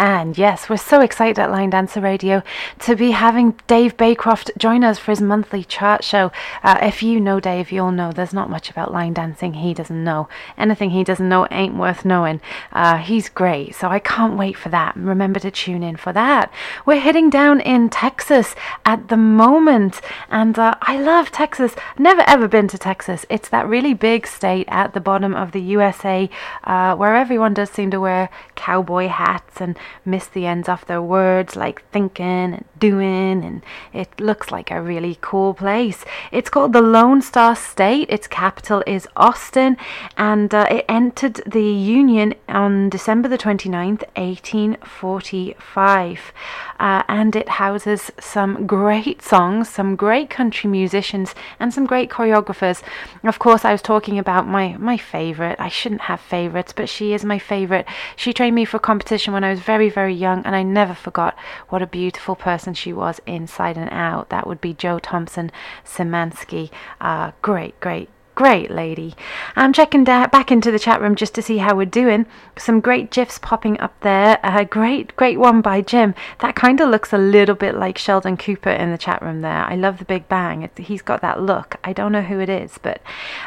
[0.00, 2.42] And yes, we're so excited at Line Dancer Radio
[2.78, 6.32] to be having Dave Baycroft join us for his monthly chart show.
[6.62, 10.02] Uh, if you know Dave, you'll know there's not much about line dancing he doesn't
[10.02, 10.26] know.
[10.56, 12.40] Anything he doesn't know ain't worth knowing.
[12.72, 14.96] Uh, he's great, so I can't wait for that.
[14.96, 16.50] Remember to tune in for that.
[16.86, 18.54] We're heading down in Texas
[18.86, 21.74] at the moment, and uh, I love Texas.
[21.98, 23.26] Never ever been to Texas.
[23.28, 26.30] It's that really big state at the bottom of the USA
[26.64, 31.02] uh, where everyone does seem to wear cowboy hats and miss the ends off their
[31.02, 33.62] words like thinking and doing and
[33.92, 36.04] it looks like a really cool place.
[36.32, 38.08] It's called the lone star state.
[38.10, 39.76] Its capital is austin
[40.16, 46.32] and uh, it entered the union on december the 29th 1845
[46.78, 52.82] uh, and it houses some great songs some great country musicians and some great choreographers.
[53.24, 55.60] Of course i was talking about my my favorite.
[55.60, 57.86] I shouldn't have favorites but she is my favorite.
[58.16, 61.32] She trained me for competition when I was very, very young, and I never forgot
[61.68, 64.28] what a beautiful person she was inside and out.
[64.30, 65.52] That would be Jo Thompson
[65.84, 66.70] Szymanski.
[67.00, 68.08] Uh, great, great,
[68.40, 69.14] great lady.
[69.54, 72.24] I'm checking back into the chat room just to see how we're doing.
[72.56, 74.38] Some great gifs popping up there.
[74.42, 76.14] A great, great one by Jim.
[76.38, 79.66] That kind of looks a little bit like Sheldon Cooper in the chat room there.
[79.66, 80.70] I love the Big Bang.
[80.78, 81.76] He's got that look.
[81.84, 83.02] I don't know who it is, but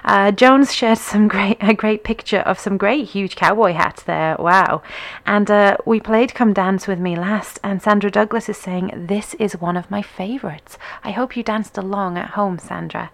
[0.06, 4.36] uh, Jones shared some great, a great picture of some great huge cowboy hats there.
[4.38, 4.84] Wow.
[5.26, 9.34] And uh, we played Come Dance With Me last, and Sandra Douglas is saying, This
[9.40, 10.78] is one of my favorites.
[11.04, 13.10] I hope you danced along at home, Sandra.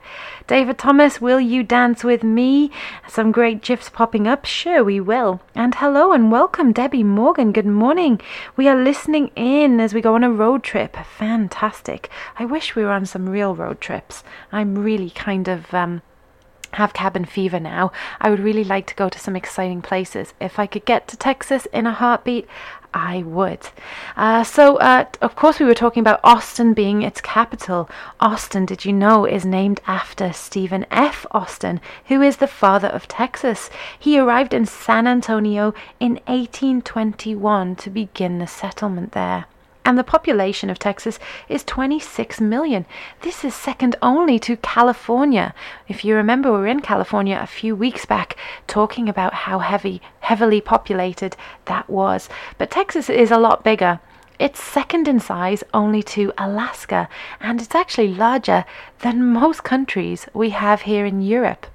[0.45, 2.71] David Thomas, will you dance with me?
[3.07, 4.43] Some great gifs popping up.
[4.43, 5.39] Sure, we will.
[5.53, 7.51] And hello and welcome, Debbie Morgan.
[7.51, 8.19] Good morning.
[8.57, 10.97] We are listening in as we go on a road trip.
[10.97, 12.09] Fantastic.
[12.37, 14.23] I wish we were on some real road trips.
[14.51, 16.01] I'm really kind of um,
[16.73, 17.91] have cabin fever now.
[18.19, 20.33] I would really like to go to some exciting places.
[20.41, 22.47] If I could get to Texas in a heartbeat,
[22.93, 23.69] I would.
[24.17, 27.89] Uh, so, uh, of course, we were talking about Austin being its capital.
[28.19, 31.25] Austin, did you know, is named after Stephen F.
[31.31, 33.69] Austin, who is the father of Texas.
[33.97, 39.45] He arrived in San Antonio in 1821 to begin the settlement there
[39.89, 41.17] and the population of Texas
[41.47, 42.85] is 26 million.
[43.21, 45.51] This is second only to California.
[45.87, 48.37] If you remember, we were in California a few weeks back
[48.67, 51.35] talking about how heavy, heavily populated
[51.65, 52.29] that was.
[52.59, 53.99] But Texas is a lot bigger.
[54.37, 57.09] It's second in size only to Alaska,
[57.41, 58.65] and it's actually larger
[58.99, 61.65] than most countries we have here in Europe.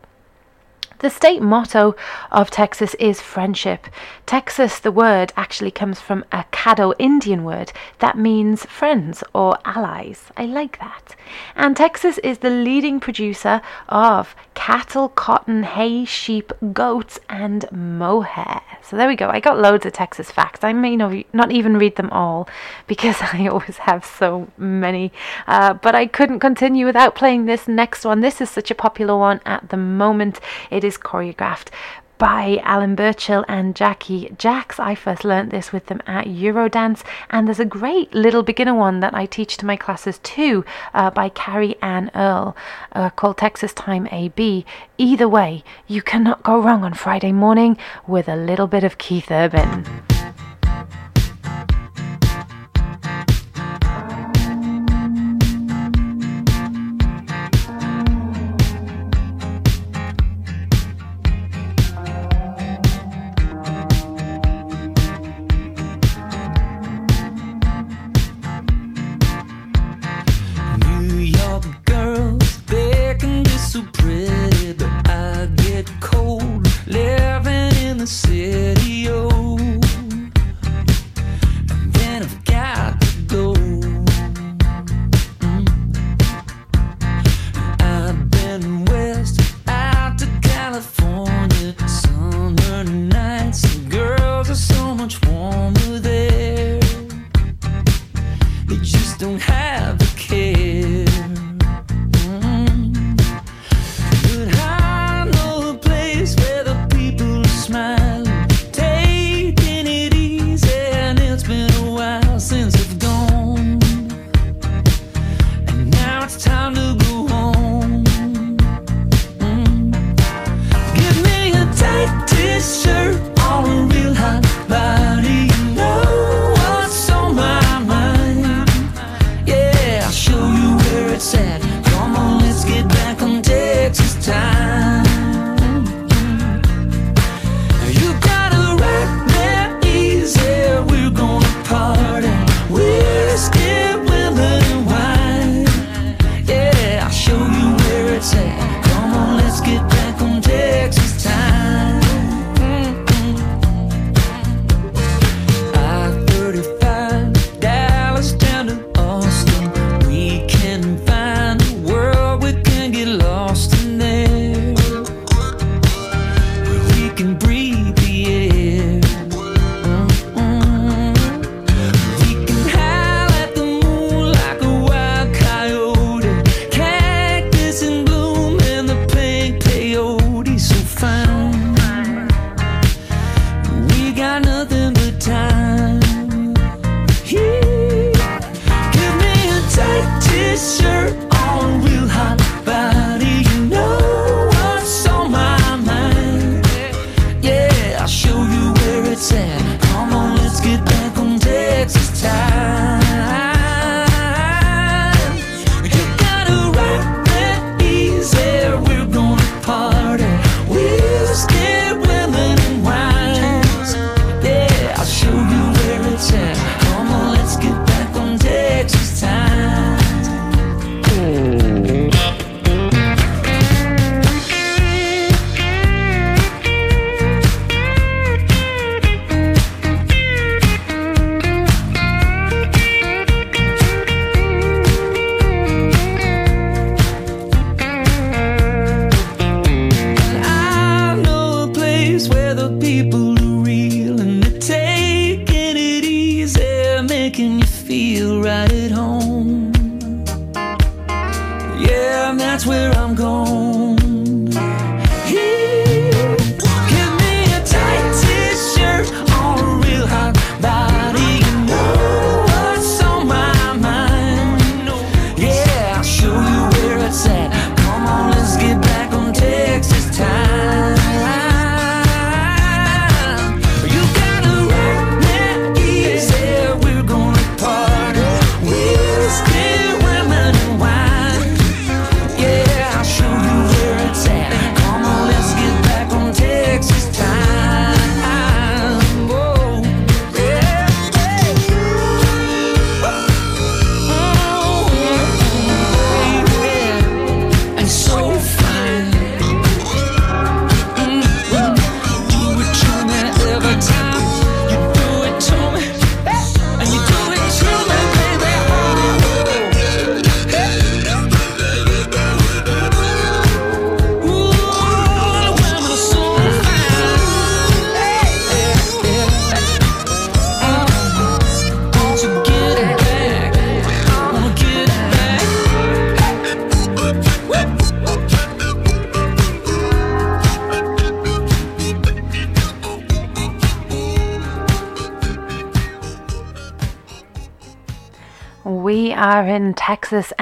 [1.00, 1.94] The state motto
[2.30, 3.86] of Texas is friendship.
[4.26, 10.24] Texas, the word, actually comes from a Caddo Indian word that means friends or allies.
[10.36, 11.16] I like that.
[11.56, 18.62] And Texas is the leading producer of cattle, cotton, hay, sheep, goats, and mohair.
[18.82, 19.28] So there we go.
[19.28, 20.62] I got loads of Texas facts.
[20.62, 22.48] I may not even read them all
[22.86, 25.12] because I always have so many.
[25.46, 28.20] Uh, but I couldn't continue without playing this next one.
[28.20, 30.40] This is such a popular one at the moment.
[30.70, 31.68] It is choreographed
[32.18, 34.78] by Alan Birchall and Jackie Jacks.
[34.78, 39.00] I first learnt this with them at Eurodance, and there's a great little beginner one
[39.00, 42.56] that I teach to my classes too uh, by Carrie Ann Earle
[42.92, 44.64] uh, called Texas Time AB.
[44.96, 47.76] Either way, you cannot go wrong on Friday morning
[48.06, 50.13] with a little bit of Keith Urban.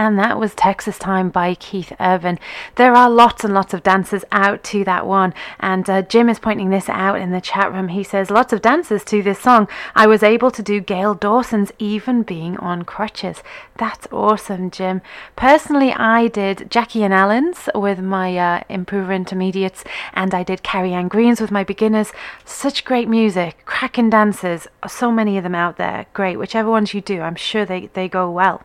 [0.03, 2.37] And that was Texas Time by Keith Urban.
[2.75, 5.33] There are lots and lots of dances out to that one,
[5.63, 7.89] and uh, Jim is pointing this out in the chat room.
[7.89, 9.69] He says, Lots of dancers to this song.
[9.95, 13.43] I was able to do Gail Dawson's even being on crutches.
[13.77, 15.01] That's awesome, Jim.
[15.37, 20.93] Personally, I did Jackie and Allen's with my uh, improver intermediates, and I did Carrie
[20.93, 22.13] Ann Green's with my beginners.
[22.45, 26.07] Such great music, cracking dances, so many of them out there.
[26.13, 28.63] Great, whichever ones you do, I'm sure they, they go well.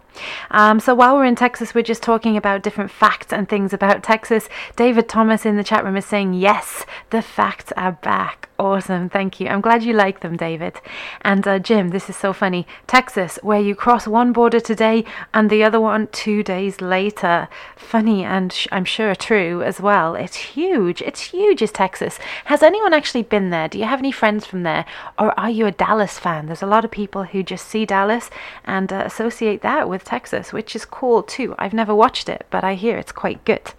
[0.50, 4.04] Um, so while we're in Texas, we're just talking about different facts and things about
[4.04, 4.50] Texas.
[4.76, 8.47] David Thomas in the chat room is saying, Yes, the facts are back.
[8.60, 9.48] Awesome, thank you.
[9.50, 10.82] I'm glad you like them, David.
[11.22, 12.66] And uh, Jim, this is so funny.
[12.88, 17.50] Texas, where you cross one border today and the other one two days later.
[17.76, 20.16] Funny and sh- I'm sure true as well.
[20.16, 21.04] It's huge.
[21.04, 22.18] It's huge, is Texas.
[22.46, 23.68] Has anyone actually been there?
[23.68, 24.86] Do you have any friends from there?
[25.20, 26.48] Or are you a Dallas fan?
[26.48, 28.32] There's a lot of people who just see Dallas
[28.66, 31.54] and uh, associate that with Texas, which is cool too.
[31.60, 33.72] I've never watched it, but I hear it's quite good.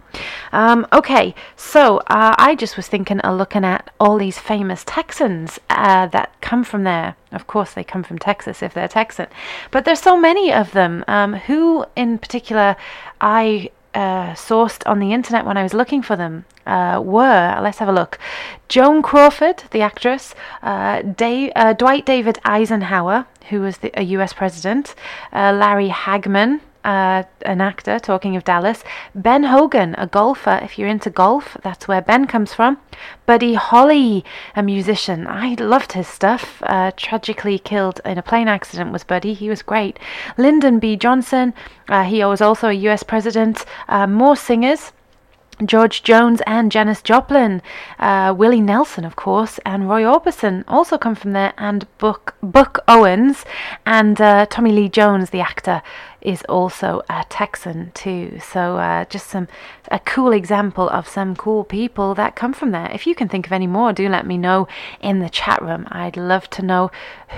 [0.52, 4.84] Um, okay, so uh, I just was thinking of looking at all these famous famous
[4.84, 7.16] Texans uh, that come from there.
[7.32, 9.26] Of course, they come from Texas if they're Texan,
[9.70, 11.04] but there's so many of them.
[11.08, 12.76] Um, who in particular
[13.18, 17.78] I uh, sourced on the internet when I was looking for them uh, were, let's
[17.78, 18.18] have a look,
[18.68, 24.34] Joan Crawford, the actress, uh, Dave, uh, Dwight David Eisenhower, who was the, a US
[24.34, 24.94] president,
[25.32, 30.60] uh, Larry Hagman, uh, an actor, talking of Dallas, Ben Hogan, a golfer.
[30.62, 32.78] If you're into golf, that's where Ben comes from.
[33.26, 34.24] Buddy Holly,
[34.56, 35.26] a musician.
[35.26, 36.62] I loved his stuff.
[36.62, 39.34] Uh, tragically killed in a plane accident was Buddy.
[39.34, 39.98] He was great.
[40.36, 40.96] Lyndon B.
[40.96, 41.54] Johnson,
[41.88, 43.64] uh, he was also a US president.
[43.88, 44.92] Uh, more singers.
[45.64, 47.62] George Jones and Janis Joplin,
[47.98, 53.44] uh, Willie Nelson, of course, and Roy Orbison also come from there, and Buck, Owens
[53.84, 55.82] and uh, Tommy Lee Jones, the actor,
[56.20, 58.40] is also a Texan too.
[58.40, 59.48] So uh, just some
[59.90, 62.90] a cool example of some cool people that come from there.
[62.92, 64.68] If you can think of any more, do let me know
[65.00, 65.86] in the chat room.
[65.90, 66.90] I'd love to know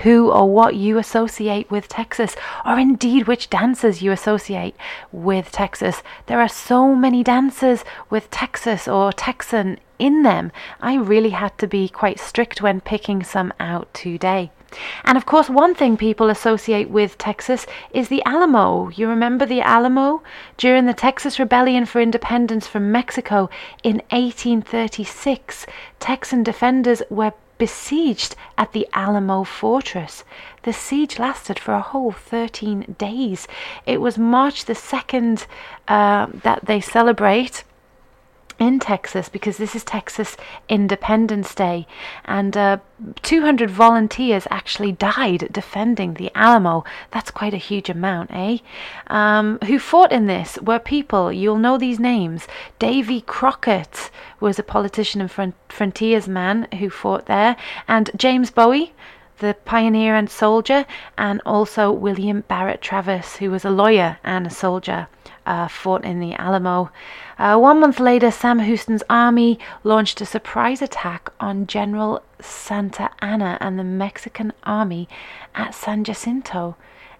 [0.03, 4.75] who or what you associate with Texas, or indeed which dancers you associate
[5.11, 6.01] with Texas.
[6.25, 10.51] There are so many dancers with Texas or Texan in them.
[10.81, 14.51] I really had to be quite strict when picking some out today.
[15.03, 18.89] And of course, one thing people associate with Texas is the Alamo.
[18.89, 20.23] You remember the Alamo?
[20.57, 23.49] During the Texas Rebellion for Independence from Mexico
[23.83, 25.65] in 1836,
[25.99, 30.23] Texan defenders were besieged at the Alamo Fortress.
[30.63, 33.47] The siege lasted for a whole 13 days.
[33.85, 35.45] It was March the 2nd
[35.87, 37.63] uh, that they celebrate
[38.59, 40.37] in Texas because this is Texas
[40.69, 41.87] Independence Day,
[42.25, 42.77] and uh,
[43.21, 46.83] 200 volunteers actually died defending the Alamo.
[47.11, 48.59] That's quite a huge amount, eh?
[49.07, 52.47] Um, who fought in this were people, you'll know these names.
[52.79, 57.55] Davy Crockett was a politician and front- frontiersman who fought there,
[57.87, 58.93] and James Bowie
[59.41, 60.85] the pioneer and soldier,
[61.17, 65.07] and also William Barrett Travis, who was a lawyer and a soldier,
[65.45, 66.91] uh, fought in the Alamo.
[67.37, 73.57] Uh, one month later, Sam Houston's army launched a surprise attack on General Santa Anna
[73.59, 75.09] and the Mexican army
[75.55, 76.75] at San Jacinto.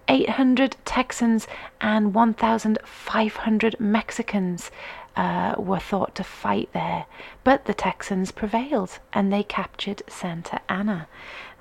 [0.08, 1.46] 800 Texans
[1.80, 4.70] and 1,500 Mexicans
[5.16, 7.06] uh, were thought to fight there,
[7.44, 11.06] but the Texans prevailed and they captured Santa Anna.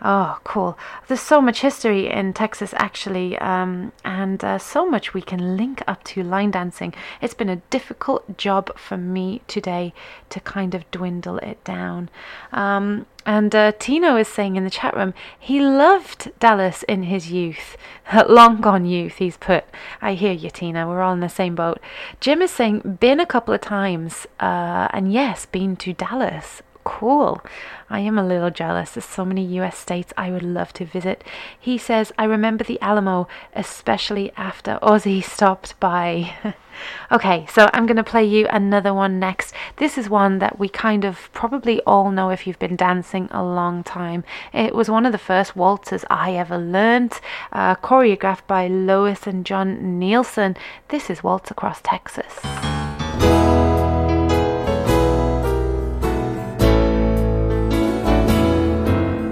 [0.03, 0.79] Oh, cool.
[1.07, 5.83] There's so much history in Texas, actually, um, and uh, so much we can link
[5.87, 6.95] up to line dancing.
[7.21, 9.93] It's been a difficult job for me today
[10.29, 12.09] to kind of dwindle it down.
[12.51, 17.31] Um, and uh, Tino is saying in the chat room he loved Dallas in his
[17.31, 17.77] youth.
[18.27, 19.65] Long gone youth, he's put.
[20.01, 20.87] I hear you, Tina.
[20.87, 21.79] We're all in the same boat.
[22.19, 26.63] Jim is saying, been a couple of times, uh, and yes, been to Dallas.
[26.83, 27.41] Cool.
[27.89, 28.91] I am a little jealous.
[28.91, 31.23] There's so many US states I would love to visit.
[31.59, 36.33] He says, I remember the Alamo, especially after Ozzy stopped by.
[37.11, 39.53] okay, so I'm going to play you another one next.
[39.77, 43.43] This is one that we kind of probably all know if you've been dancing a
[43.43, 44.23] long time.
[44.53, 47.19] It was one of the first waltzes I ever learned,
[47.51, 50.55] uh, choreographed by Lois and John Nielsen.
[50.87, 52.39] This is Waltz Across Texas.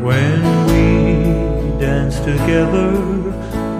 [0.01, 2.91] When we dance together,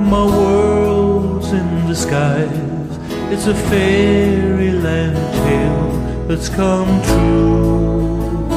[0.01, 2.97] my world's in skies.
[3.31, 8.47] It's a fairyland tale that's come true.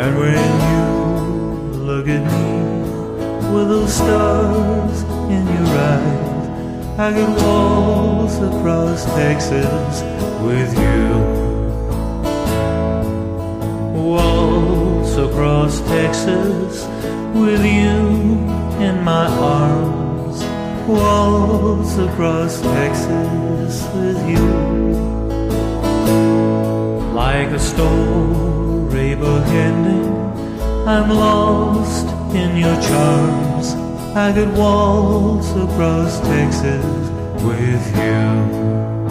[0.00, 8.36] And when you look at me with those stars in your eyes, I can waltz
[8.36, 10.02] across Texas
[10.42, 11.02] with you.
[13.94, 14.71] Waltz
[15.22, 16.86] across Texas
[17.34, 17.98] with you
[18.86, 20.42] in my arms.
[20.88, 24.46] Waltz across Texas with you.
[27.14, 30.12] Like a storybook ending,
[30.88, 33.74] I'm lost in your charms.
[34.16, 36.84] I could waltz across Texas
[37.42, 39.01] with you.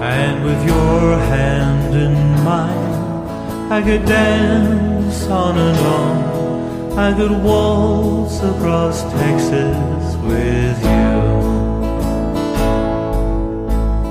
[0.00, 2.14] And with your hand in
[2.44, 6.98] mine, I could dance on and on.
[6.98, 11.18] I could waltz across Texas with you.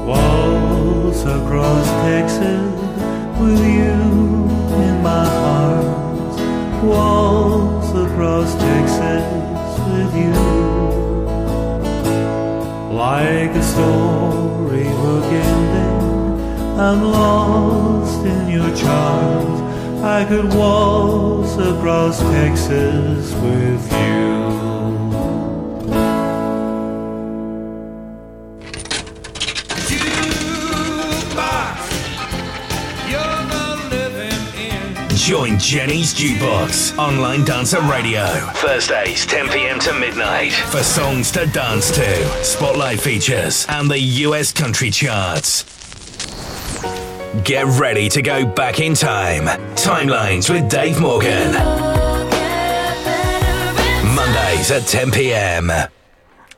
[0.10, 2.72] Waltz across Texas
[3.42, 3.98] with you
[4.86, 5.28] in my
[5.60, 6.36] arms.
[6.84, 7.57] Waltz
[8.06, 10.34] across Texas with you.
[12.94, 19.60] Like a storybook ending, I'm lost in your charms.
[20.04, 24.47] I could waltz across Texas with you.
[35.58, 38.26] Jenny's Jukebox, online dancer radio.
[38.56, 39.80] Thursdays, 10 p.m.
[39.80, 40.54] to midnight.
[40.54, 45.64] For songs to dance to, spotlight features, and the US country charts.
[47.44, 49.46] Get ready to go back in time.
[49.76, 51.54] Timelines with Dave Morgan.
[54.16, 55.72] Mondays at 10 p.m.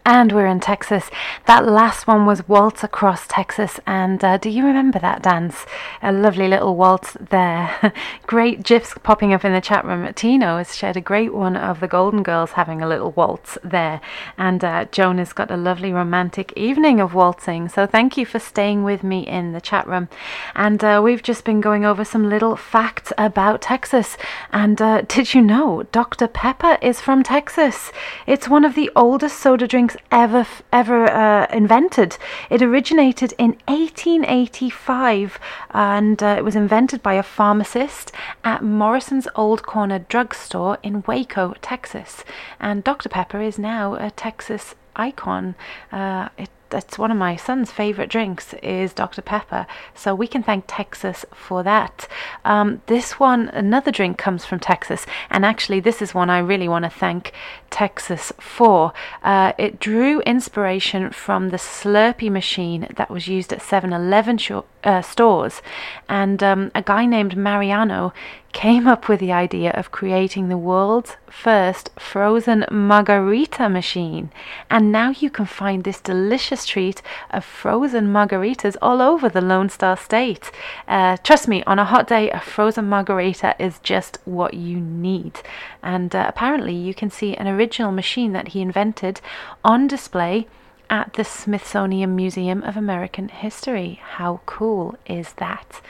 [0.05, 1.09] And we're in Texas.
[1.49, 3.79] That last one was Waltz Across Texas.
[3.87, 5.65] And uh, do you remember that dance?
[5.99, 7.91] A lovely little waltz there.
[8.27, 10.13] great gifs popping up in the chat room.
[10.13, 13.99] Tino has shared a great one of the Golden Girls having a little waltz there.
[14.37, 17.67] And uh, Joan has got a lovely romantic evening of waltzing.
[17.67, 20.07] So thank you for staying with me in the chat room.
[20.53, 24.17] And uh, we've just been going over some little facts about Texas.
[24.51, 26.27] And uh, did you know Dr.
[26.27, 27.91] Pepper is from Texas?
[28.27, 32.17] It's one of the oldest soda drinks ever ever uh, invented.
[32.49, 35.39] It originated in 1885
[35.71, 38.11] and uh, it was invented by a pharmacist
[38.43, 42.23] at Morrison's Old Corner drugstore in Waco, Texas.
[42.59, 43.09] And Dr.
[43.09, 45.55] Pepper is now a Texas icon.
[45.91, 49.21] Uh, it that's one of my son's favorite drinks is Dr.
[49.21, 49.65] Pepper.
[49.93, 52.07] So we can thank Texas for that.
[52.45, 56.67] Um, this one, another drink comes from Texas, and actually, this is one I really
[56.67, 57.33] want to thank
[57.69, 58.93] Texas for.
[59.23, 64.51] Uh, it drew inspiration from the Slurpee machine that was used at 7 Eleven sh-
[64.83, 65.61] uh, stores,
[66.07, 68.13] and um, a guy named Mariano
[68.51, 74.31] came up with the idea of creating the world's first frozen margarita machine.
[74.69, 79.69] And now you can find this delicious treat of frozen margaritas all over the Lone
[79.69, 80.51] Star State.
[80.87, 85.39] Uh, trust me, on a hot day, a frozen margarita is just what you need.
[85.83, 89.21] And uh, apparently, you can see an original machine that he invented
[89.63, 90.47] on display
[90.89, 93.99] at the Smithsonian Museum of American History.
[94.03, 95.81] How cool is that?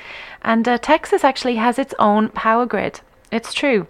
[0.41, 3.01] And uh, Texas actually has its own power grid.
[3.31, 3.87] It's true.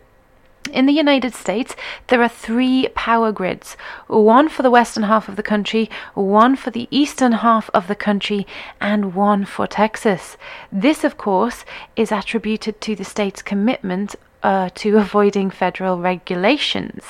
[0.71, 1.75] In the United States,
[2.07, 3.75] there are three power grids
[4.07, 7.95] one for the western half of the country, one for the eastern half of the
[7.95, 8.45] country,
[8.79, 10.37] and one for Texas.
[10.71, 17.03] This, of course, is attributed to the state's commitment uh, to avoiding federal regulations.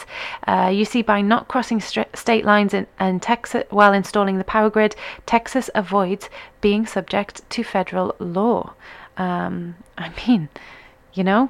[0.47, 4.43] Uh, you see, by not crossing st- state lines in, in Texas while installing the
[4.43, 6.29] power grid, Texas avoids
[6.61, 8.73] being subject to federal law.
[9.17, 10.49] Um, I mean,
[11.13, 11.49] you know,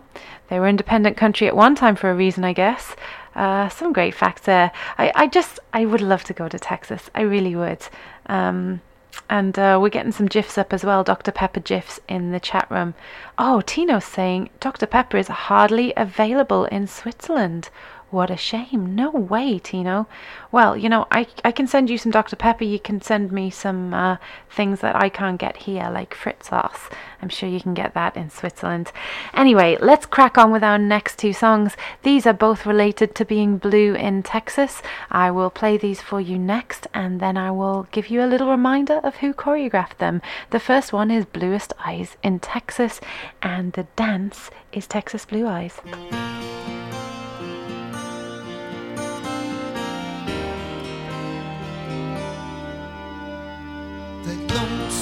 [0.50, 2.96] they were independent country at one time for a reason, I guess.
[3.36, 4.72] Uh, some great facts there.
[4.98, 7.10] I, I just, I would love to go to Texas.
[7.14, 7.88] I really would.
[8.26, 8.82] Um,
[9.30, 11.32] and uh, we're getting some GIFs up as well, Dr.
[11.32, 12.96] Pepper GIFs in the chat room.
[13.38, 14.86] Oh, Tino's saying Dr.
[14.86, 17.70] Pepper is hardly available in Switzerland.
[18.12, 18.96] What a shame.
[18.96, 20.08] No way, Tino.
[20.52, 22.36] Well, you know, I, I can send you some Dr.
[22.36, 22.64] Pepper.
[22.64, 24.18] You can send me some uh,
[24.50, 26.90] things that I can't get here, like Fritz sauce.
[27.22, 28.92] I'm sure you can get that in Switzerland.
[29.36, 31.78] Anyway, let's crack on with our next two songs.
[32.02, 34.82] These are both related to being blue in Texas.
[35.12, 38.50] I will play these for you next, and then I will give you a little
[38.50, 40.24] reminder of who choreographed them.
[40.50, 43.00] The first one is Bluest Eyes in Texas,
[43.44, 45.80] and the dance is Texas Blue Eyes.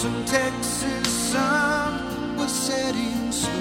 [0.08, 3.52] Lonesome Texas sun was setting slow.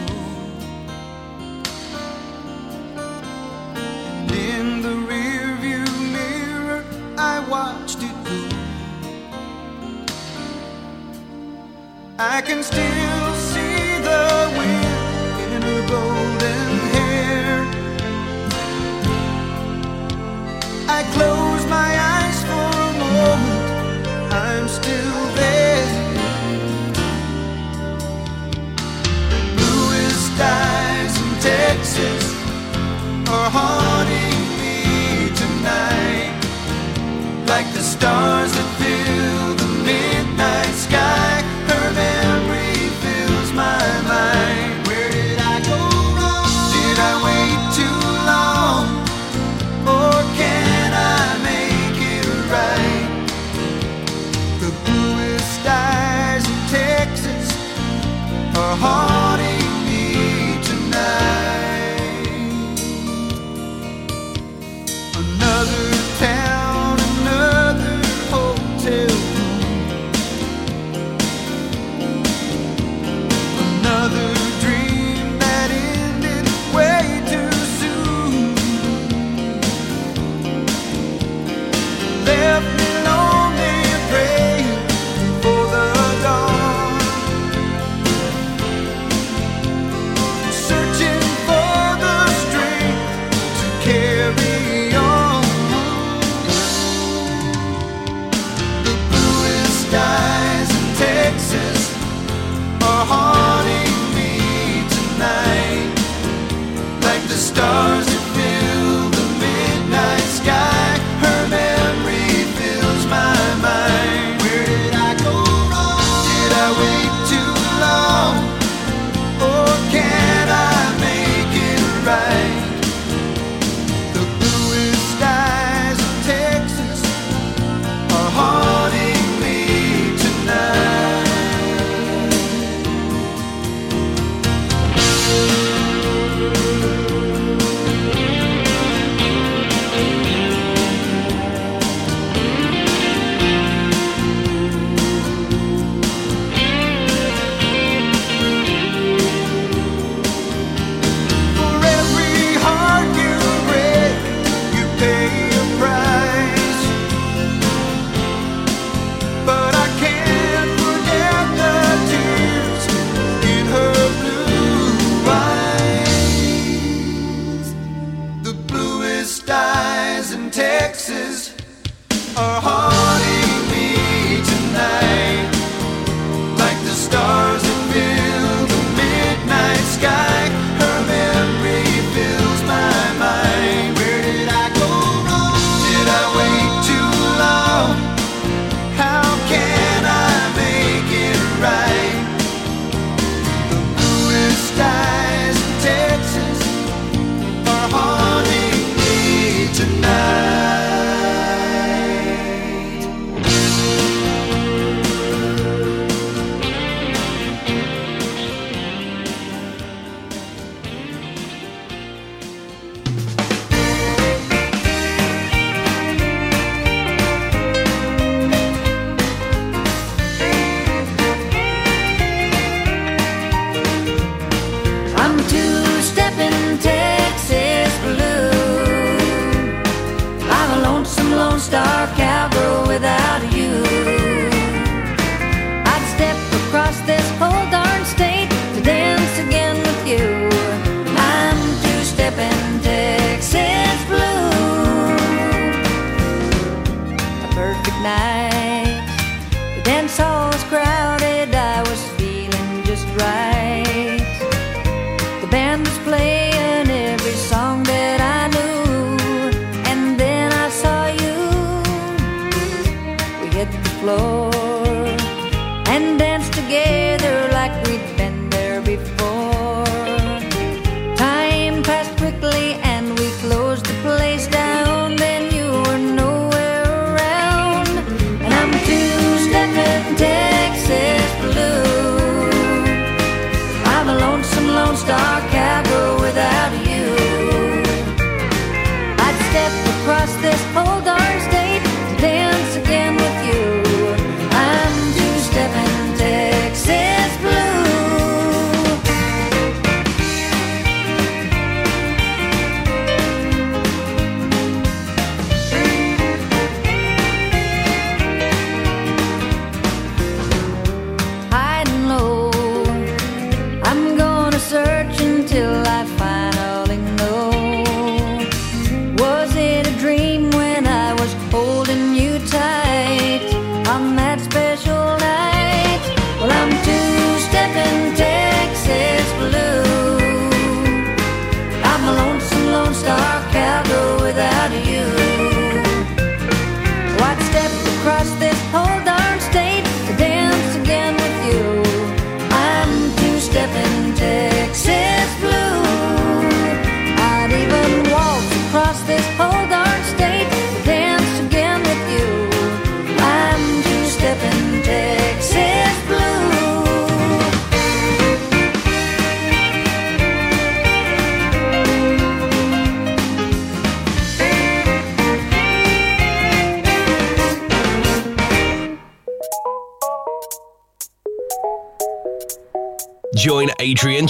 [3.76, 6.84] And in the rearview mirror,
[7.18, 8.48] I watched it go.
[12.18, 14.75] I can still see the wind
[33.46, 36.34] are haunting me tonight,
[37.46, 38.75] like the stars that.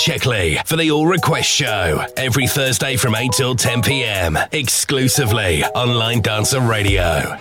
[0.06, 4.38] Checkley for the All Request Show every Thursday from 8 till 10 p.m.
[4.52, 7.36] exclusively on Line Dancer Radio.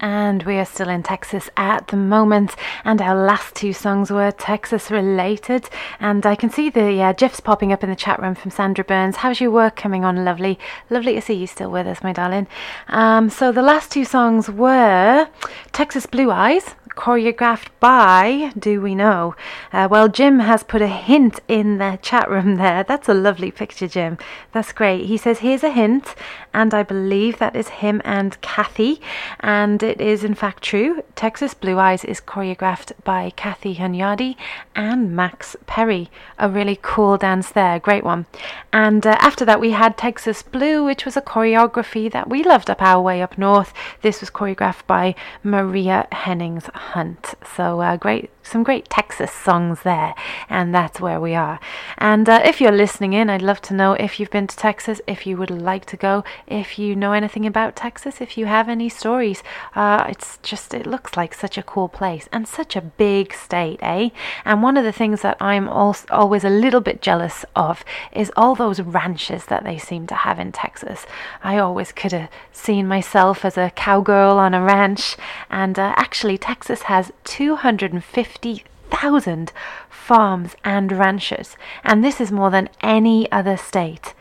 [0.00, 4.32] And we are still in Texas at the moment, and our last two songs were
[4.32, 5.70] Texas related.
[6.00, 8.82] And I can see the uh, gifs popping up in the chat room from Sandra
[8.82, 9.14] Burns.
[9.14, 10.24] How's your work coming on?
[10.24, 10.58] Lovely,
[10.90, 12.48] lovely to see you still with us, my darling.
[12.88, 15.28] Um, so the last two songs were
[15.70, 19.36] Texas Blue Eyes, choreographed by Do We Know?
[19.72, 22.82] Uh, well, Jim has put a hint in the chat room there.
[22.82, 24.18] That's a lovely picture, Jim.
[24.52, 25.04] That's great.
[25.04, 26.14] He says, Here's a hint,
[26.54, 29.00] and I believe that is him and Kathy.
[29.40, 31.02] And it is, in fact, true.
[31.14, 34.36] Texas Blue Eyes is choreographed by Kathy Hunyadi
[34.74, 36.10] and Max Perry.
[36.38, 37.78] A really cool dance there.
[37.78, 38.24] Great one.
[38.72, 42.70] And uh, after that, we had Texas Blue, which was a choreography that we loved
[42.70, 43.74] up our way up north.
[44.00, 47.34] This was choreographed by Maria Hennings Hunt.
[47.56, 50.14] So uh, great, some great Texas songs there,
[50.48, 51.58] and that's where we are.
[51.98, 55.00] And uh, if you're listening in, I'd love to know if you've been to Texas,
[55.06, 58.68] if you would like to go, if you know anything about Texas, if you have
[58.68, 59.42] any stories.
[59.74, 63.80] Uh, it's just it looks like such a cool place and such a big state,
[63.82, 64.10] eh?
[64.44, 68.54] And one of the things that I'm always a little bit jealous of is all
[68.54, 71.04] those ranches that they seem to have in Texas.
[71.42, 75.16] I always could have seen myself as a cowgirl on a ranch,
[75.50, 79.52] and uh, actually, Texas has 250,000
[79.90, 84.14] farms and ranches, and this is more than any other state.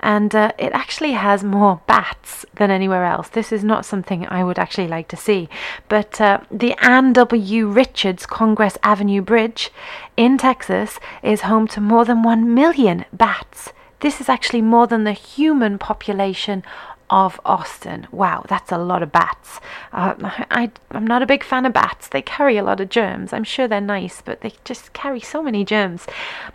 [0.00, 3.28] And uh, it actually has more bats than anywhere else.
[3.28, 5.48] This is not something I would actually like to see.
[5.88, 7.68] But uh, the Ann W.
[7.68, 9.70] Richards Congress Avenue Bridge
[10.16, 13.72] in Texas is home to more than 1 million bats.
[14.00, 16.62] This is actually more than the human population
[17.10, 18.06] of Austin.
[18.12, 19.60] Wow, that's a lot of bats.
[19.92, 20.14] Uh,
[20.50, 22.08] I, I'm not a big fan of bats.
[22.08, 23.32] They carry a lot of germs.
[23.32, 26.06] I'm sure they're nice, but they just carry so many germs.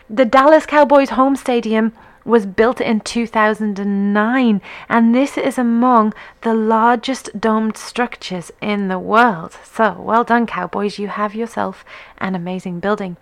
[0.10, 1.93] The Dallas Cowboys home stadium
[2.24, 9.56] was built in 2009, and this is among the largest domed structures in the world.
[9.64, 10.97] So, well done, Cowboys.
[10.97, 11.86] You have yourself
[12.26, 13.17] an amazing building.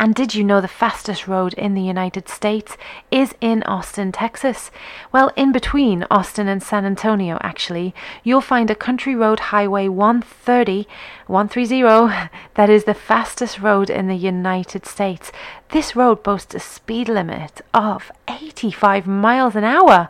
[0.00, 2.76] And did you know the fastest road in the United States
[3.08, 4.72] is in Austin, Texas?
[5.12, 7.94] Well, in between Austin and San Antonio, actually,
[8.24, 10.88] you'll find a country road highway 130,
[11.28, 15.30] 130, that is the fastest road in the United States.
[15.70, 20.08] This road boasts a speed limit of 85 miles an hour.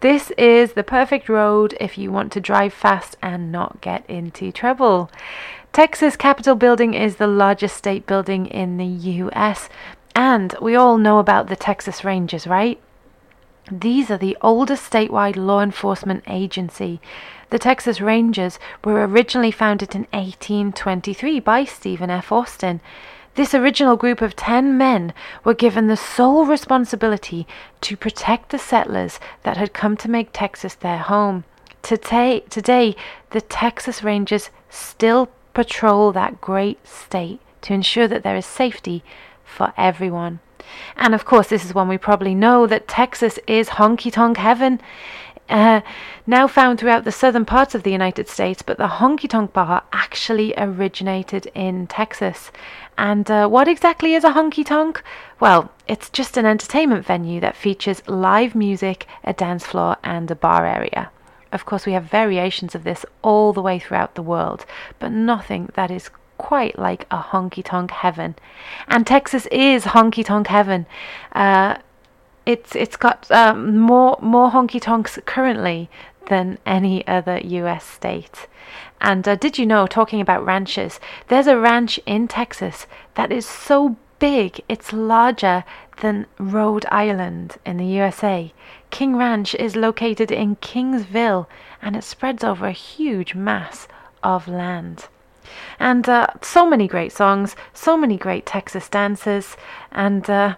[0.00, 4.52] This is the perfect road if you want to drive fast and not get into
[4.52, 5.10] trouble.
[5.72, 9.68] Texas Capitol Building is the largest state building in the US,
[10.14, 12.80] and we all know about the Texas Rangers, right?
[13.70, 17.00] These are the oldest statewide law enforcement agency.
[17.50, 22.32] The Texas Rangers were originally founded in 1823 by Stephen F.
[22.32, 22.80] Austin.
[23.34, 25.12] This original group of 10 men
[25.44, 27.46] were given the sole responsibility
[27.82, 31.44] to protect the settlers that had come to make Texas their home.
[31.82, 32.96] Today, today,
[33.30, 39.02] the Texas Rangers still patrol that great state to ensure that there is safety
[39.44, 40.38] for everyone.
[40.94, 44.80] And of course, this is one we probably know that Texas is honky tonk heaven.
[45.48, 45.80] Uh,
[46.28, 49.82] now found throughout the southern parts of the United States, but the honky tonk bar
[49.92, 52.52] actually originated in Texas.
[52.96, 55.02] And uh, what exactly is a honky tonk?
[55.40, 60.36] Well, it's just an entertainment venue that features live music, a dance floor, and a
[60.36, 61.10] bar area.
[61.52, 64.66] Of course, we have variations of this all the way throughout the world,
[64.98, 68.36] but nothing that is quite like a honky tonk heaven.
[68.86, 70.86] And Texas is honky tonk heaven.
[71.32, 71.78] Uh,
[72.46, 75.90] it's it's got um, more more honky tonks currently
[76.28, 77.84] than any other U.S.
[77.84, 78.46] state.
[79.00, 83.46] And uh, did you know, talking about ranches, there's a ranch in Texas that is
[83.46, 85.64] so big it's larger
[86.00, 88.52] than Rhode Island in the USA.
[88.90, 91.46] King Ranch is located in Kingsville
[91.82, 93.88] and it spreads over a huge mass
[94.22, 95.08] of land.
[95.78, 99.56] And uh, so many great songs, so many great Texas dances,
[99.90, 100.56] and uh,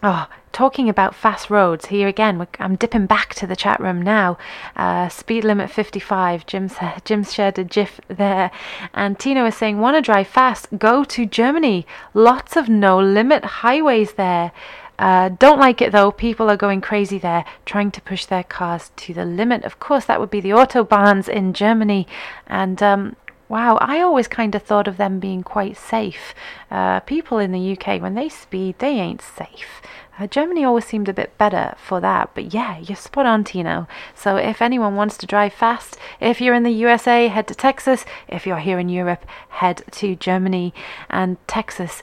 [0.00, 4.38] Oh, talking about fast roads, here again, I'm dipping back to the chat room now.
[4.76, 6.46] Uh, speed limit 55.
[6.46, 8.52] Jim's, Jim's shared a gif there.
[8.94, 10.68] And Tino is saying, Want to drive fast?
[10.78, 11.84] Go to Germany.
[12.14, 14.52] Lots of no limit highways there.
[14.98, 16.10] Uh, don't like it though.
[16.10, 19.64] People are going crazy there, trying to push their cars to the limit.
[19.64, 22.06] Of course, that would be the autobahns in Germany.
[22.46, 23.16] And um,
[23.48, 26.34] Wow, I always kind of thought of them being quite safe.
[26.70, 29.80] Uh, people in the UK, when they speed, they ain't safe.
[30.18, 33.88] Uh, Germany always seemed a bit better for that, but yeah, you're spot on, Tino.
[34.14, 38.04] So if anyone wants to drive fast, if you're in the USA, head to Texas.
[38.26, 40.74] If you're here in Europe, head to Germany.
[41.08, 42.02] And Texas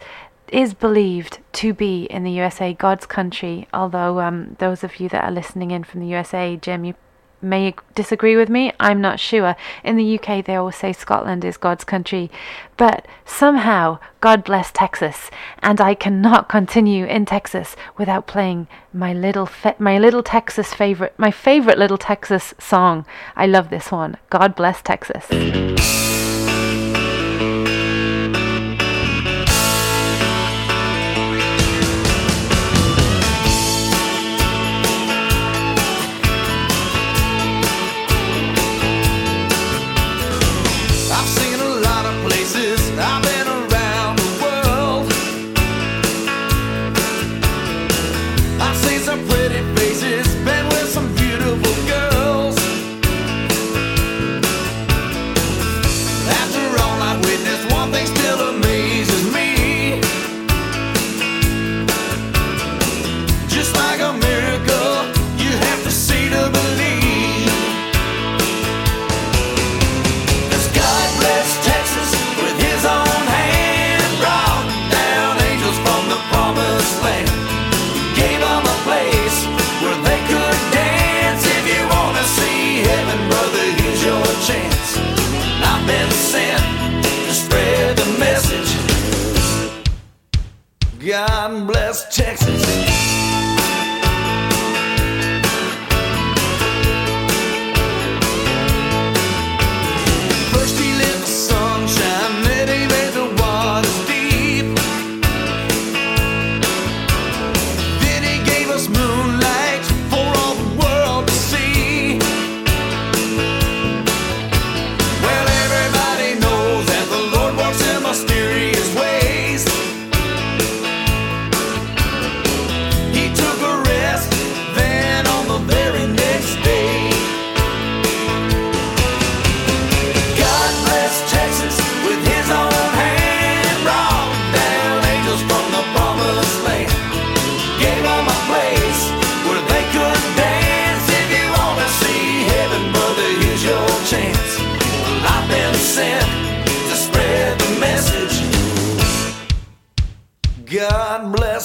[0.49, 3.67] is believed to be in the USA, God's country.
[3.73, 6.95] Although um, those of you that are listening in from the USA, Jim, you
[7.41, 9.55] may disagree with me, I'm not sure.
[9.83, 12.29] In the UK, they always say Scotland is God's country.
[12.77, 15.29] But somehow, God bless Texas,
[15.59, 21.31] and I cannot continue in Texas without playing my little my little Texas favorite, my
[21.31, 23.05] favorite little Texas song.
[23.35, 24.17] I love this one.
[24.29, 26.04] God bless Texas.
[91.15, 93.34] God bless Texas.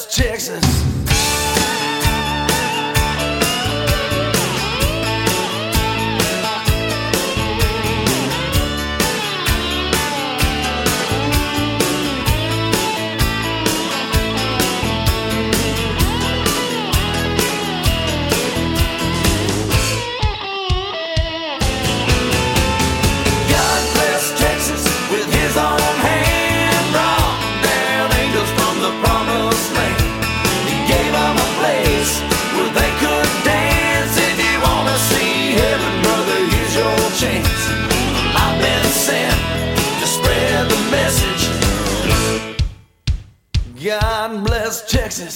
[0.06, 1.09] Place
[44.78, 45.34] Texas.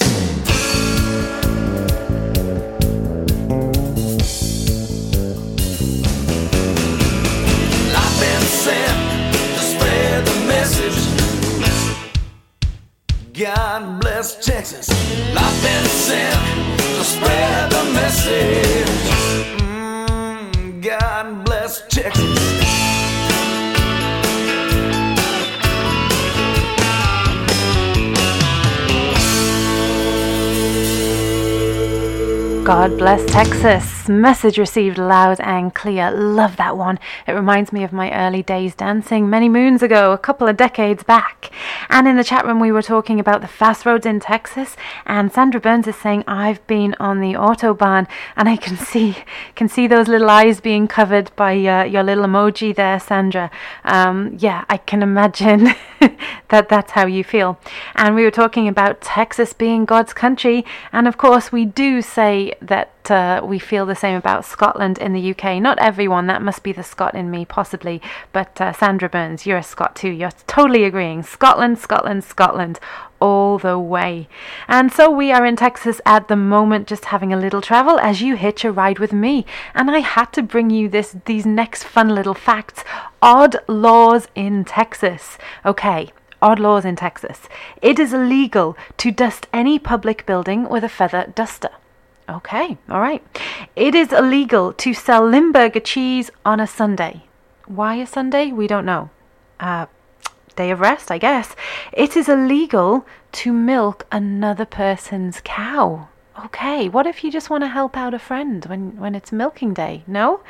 [32.65, 33.94] God bless Texas.
[34.09, 36.11] Message received loud and clear.
[36.11, 36.99] Love that one.
[37.27, 41.03] It reminds me of my early days dancing many moons ago, a couple of decades
[41.03, 41.51] back.
[41.89, 44.75] And in the chat room, we were talking about the fast roads in Texas.
[45.05, 49.17] And Sandra Burns is saying, "I've been on the autobahn, and I can see
[49.55, 53.51] can see those little eyes being covered by uh, your little emoji there, Sandra.
[53.83, 55.75] Um, yeah, I can imagine
[56.49, 57.59] that that's how you feel."
[57.95, 62.53] And we were talking about Texas being God's country, and of course, we do say
[62.61, 65.61] that uh, we feel the same about Scotland in the UK.
[65.61, 68.01] Not everyone, that must be the Scot in me, possibly.
[68.31, 70.09] But uh, Sandra Burns, you're a Scot too.
[70.09, 71.23] You're totally agreeing.
[71.23, 72.79] Scotland, Scotland, Scotland,
[73.19, 74.27] all the way.
[74.67, 78.21] And so we are in Texas at the moment, just having a little travel as
[78.21, 79.45] you hitch a ride with me.
[79.73, 82.83] And I had to bring you this these next fun little facts.
[83.21, 85.37] Odd laws in Texas.
[85.65, 86.11] Okay.
[86.41, 87.49] Odd laws in Texas.
[87.81, 91.71] It is illegal to dust any public building with a feather duster.
[92.27, 93.23] Okay, all right.
[93.75, 97.23] It is illegal to sell Limburger cheese on a Sunday.
[97.67, 98.51] Why a Sunday?
[98.51, 99.11] We don't know.
[99.59, 99.85] Uh,
[100.55, 101.55] day of rest, I guess.
[101.93, 106.07] It is illegal to milk another person's cow.
[106.45, 109.73] Okay, what if you just want to help out a friend when, when it's milking
[109.73, 110.03] day?
[110.05, 110.41] No?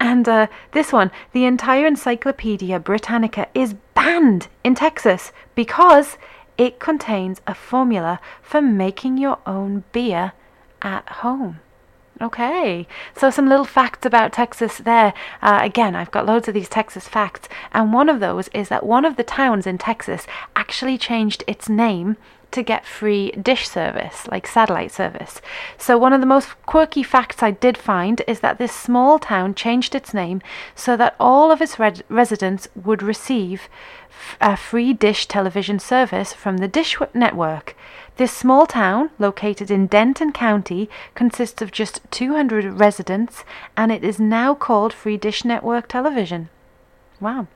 [0.00, 6.16] And uh, this one, the entire Encyclopedia Britannica is banned in Texas because
[6.56, 10.32] it contains a formula for making your own beer
[10.82, 11.60] at home.
[12.20, 15.14] Okay, so some little facts about Texas there.
[15.40, 18.84] Uh, again, I've got loads of these Texas facts, and one of those is that
[18.84, 20.26] one of the towns in Texas
[20.56, 22.16] actually changed its name
[22.50, 25.40] to get free dish service, like satellite service.
[25.76, 29.54] So, one of the most quirky facts I did find is that this small town
[29.54, 30.42] changed its name
[30.74, 33.68] so that all of its red- residents would receive
[34.10, 37.76] f- a free dish television service from the Dish Network.
[38.18, 43.44] This small town, located in Denton County, consists of just 200 residents
[43.76, 46.48] and it is now called Free Dish Network Television.
[47.20, 47.46] Wow.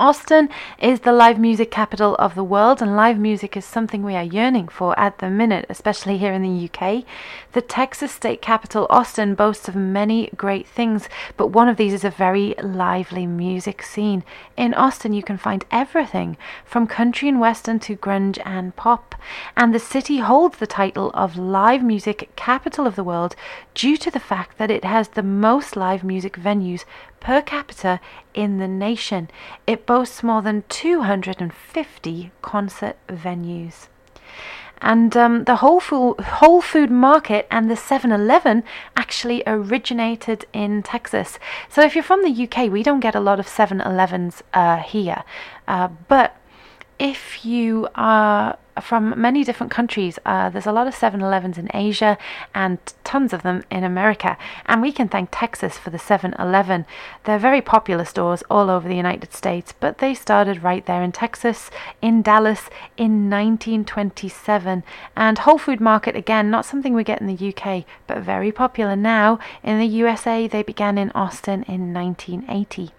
[0.00, 0.48] Austin
[0.78, 4.24] is the live music capital of the world, and live music is something we are
[4.24, 7.04] yearning for at the minute, especially here in the UK.
[7.52, 11.06] The Texas state capital, Austin, boasts of many great things,
[11.36, 14.24] but one of these is a very lively music scene.
[14.56, 19.14] In Austin, you can find everything from country and western to grunge and pop,
[19.54, 23.36] and the city holds the title of live music capital of the world
[23.74, 26.84] due to the fact that it has the most live music venues
[27.20, 28.00] per capita
[28.34, 29.30] in the nation.
[29.66, 33.88] It boasts more than 250 concert venues.
[34.82, 38.64] And um, the Whole Food, Whole Food Market and the 7 Eleven
[38.96, 41.38] actually originated in Texas.
[41.68, 44.78] So if you're from the UK, we don't get a lot of 7 Elevens uh,
[44.78, 45.22] here.
[45.68, 46.39] Uh, but
[47.00, 51.70] if you are from many different countries, uh, there's a lot of 7 Elevens in
[51.72, 52.18] Asia
[52.54, 54.36] and tons of them in America.
[54.66, 56.84] And we can thank Texas for the 7 Eleven.
[57.24, 61.10] They're very popular stores all over the United States, but they started right there in
[61.10, 61.70] Texas,
[62.02, 62.68] in Dallas,
[62.98, 64.84] in 1927.
[65.16, 68.94] And Whole Food Market, again, not something we get in the UK, but very popular
[68.94, 69.38] now.
[69.62, 72.90] In the USA, they began in Austin in 1980.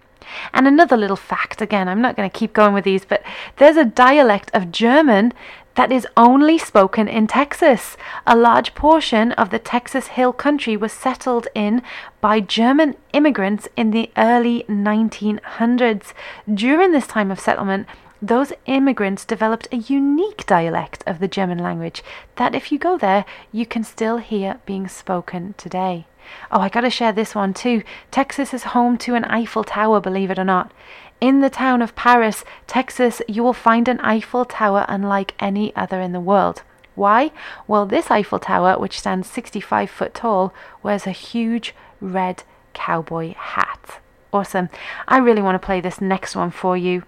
[0.52, 3.22] And another little fact again, I'm not going to keep going with these, but
[3.56, 5.32] there's a dialect of German
[5.74, 7.96] that is only spoken in Texas.
[8.26, 11.82] A large portion of the Texas Hill Country was settled in
[12.20, 16.12] by German immigrants in the early 1900s.
[16.52, 17.86] During this time of settlement,
[18.20, 22.04] those immigrants developed a unique dialect of the German language
[22.36, 26.06] that, if you go there, you can still hear being spoken today.
[26.50, 27.82] Oh, I gotta share this one too.
[28.10, 30.72] Texas is home to an Eiffel Tower, believe it or not.
[31.20, 36.00] In the town of Paris, Texas, you will find an Eiffel Tower unlike any other
[36.00, 36.62] in the world.
[36.94, 37.30] Why?
[37.66, 42.42] Well, this Eiffel Tower, which stands 65 foot tall, wears a huge red
[42.74, 44.00] cowboy hat.
[44.32, 44.68] Awesome.
[45.06, 47.04] I really want to play this next one for you.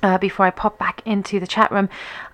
[0.00, 1.88] Uh, before I pop back into the chat room.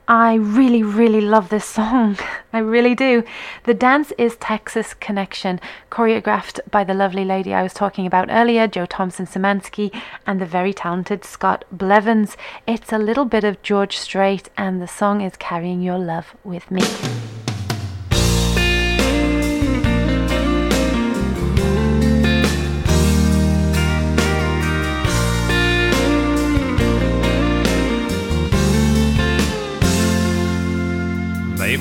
[0.07, 2.19] I really, really love this song.
[2.53, 3.25] I really do.
[3.63, 5.61] The dance is Texas Connection,
[5.91, 10.47] choreographed by the lovely lady I was talking about earlier, Jo Thompson Szymanski, and the
[10.47, 12.37] very talented Scott Blevins.
[12.67, 16.71] It's a little bit of George Strait, and the song is Carrying Your Love with
[16.71, 16.83] Me.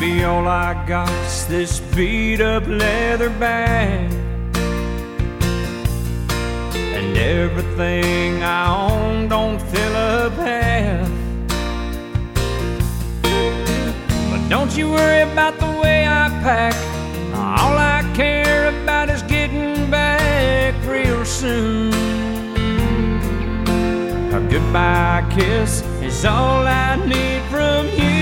[0.03, 4.11] Baby, all I got's this beat up leather bag.
[6.73, 11.09] And everything I own don't fill up half.
[14.29, 16.75] But don't you worry about the way I pack.
[17.33, 21.93] All I care about is getting back real soon.
[24.33, 28.12] A goodbye kiss is all I need from you.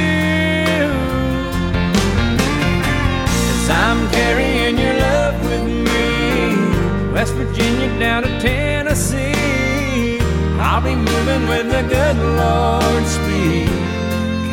[3.92, 7.12] I'm carrying your love with me.
[7.12, 10.18] West Virginia down to Tennessee.
[10.62, 13.68] I'll be moving with the good Lord's speed.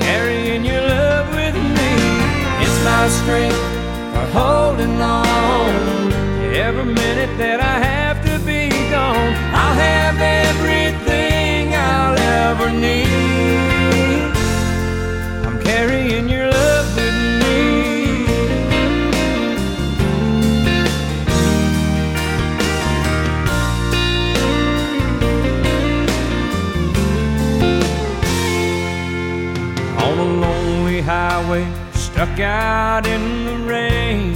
[0.02, 1.92] Carrying your love with me.
[2.64, 3.62] It's my strength
[4.12, 6.12] for holding on.
[6.52, 13.07] Every minute that I have to be gone, I'll have everything I'll ever need.
[32.18, 34.34] Stuck out in the rain.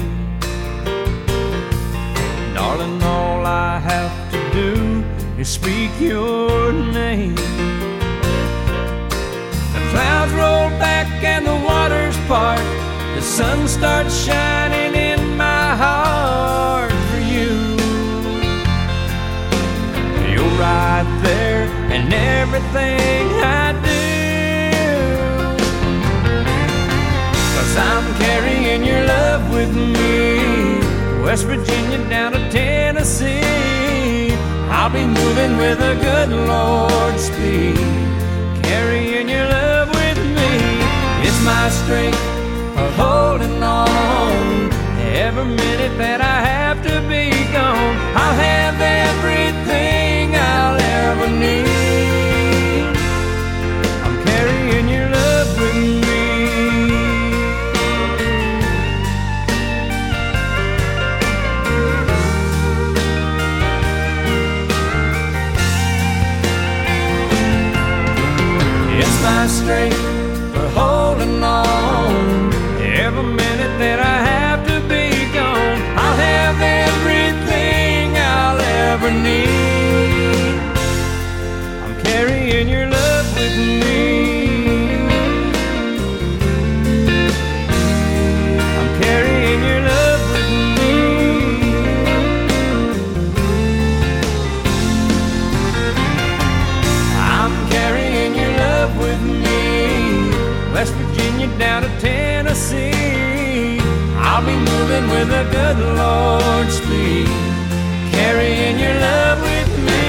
[2.55, 5.03] Darling, all I have to do
[5.37, 7.35] is speak your name.
[9.75, 12.61] The clouds roll back and the waters part.
[13.17, 17.51] The sun starts shining in my heart for you.
[20.33, 23.42] You're right there in everything
[27.73, 31.25] Cause I'm carrying your love with me.
[31.25, 34.35] West Virginia down to Tennessee.
[34.69, 37.79] I'll be moving with a good Lord speed.
[38.63, 40.53] Carrying your love with me.
[41.27, 42.21] It's my strength
[42.75, 44.71] for holding on.
[45.01, 49.12] Every minute that I have to be gone, I'll have everything
[69.35, 69.97] my strength
[70.55, 71.52] for holding on.
[105.31, 106.43] A good Lord.
[108.13, 110.03] Carrying your love with me.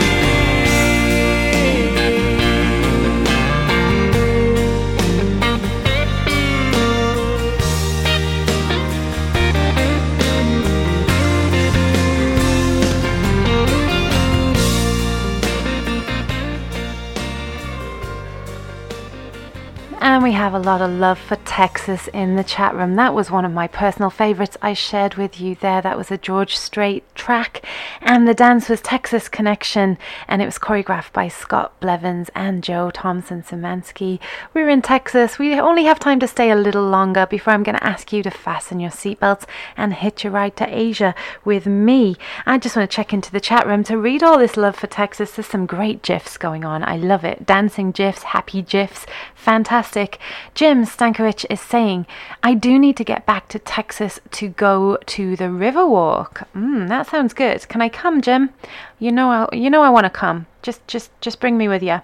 [20.01, 22.95] And we have a lot of love for Texas in the chat room.
[22.95, 25.83] That was one of my personal favourites I shared with you there.
[25.83, 27.65] That was a George Strait track.
[28.01, 29.97] And the dance was Texas Connection.
[30.27, 34.19] And it was choreographed by Scott Blevins and Jo Thompson Szymanski.
[34.53, 35.39] We're in Texas.
[35.39, 38.23] We only have time to stay a little longer before I'm going to ask you
[38.23, 39.45] to fasten your seatbelts
[39.77, 42.17] and hitch a ride to Asia with me.
[42.45, 44.87] I just want to check into the chat room to read all this love for
[44.87, 45.31] Texas.
[45.31, 46.83] There's some great GIFs going on.
[46.83, 47.45] I love it.
[47.45, 49.05] Dancing GIFs, happy GIFs.
[49.33, 50.19] Fantastic.
[50.53, 52.05] Jim Stankovic is saying,
[52.41, 56.45] I do need to get back to Texas to go to the Riverwalk.
[56.55, 57.69] Mm, sounds good.
[57.69, 58.49] Can I come, Jim?
[58.97, 60.47] You know, I, you know, I want to come.
[60.63, 62.01] Just, just, just bring me with you.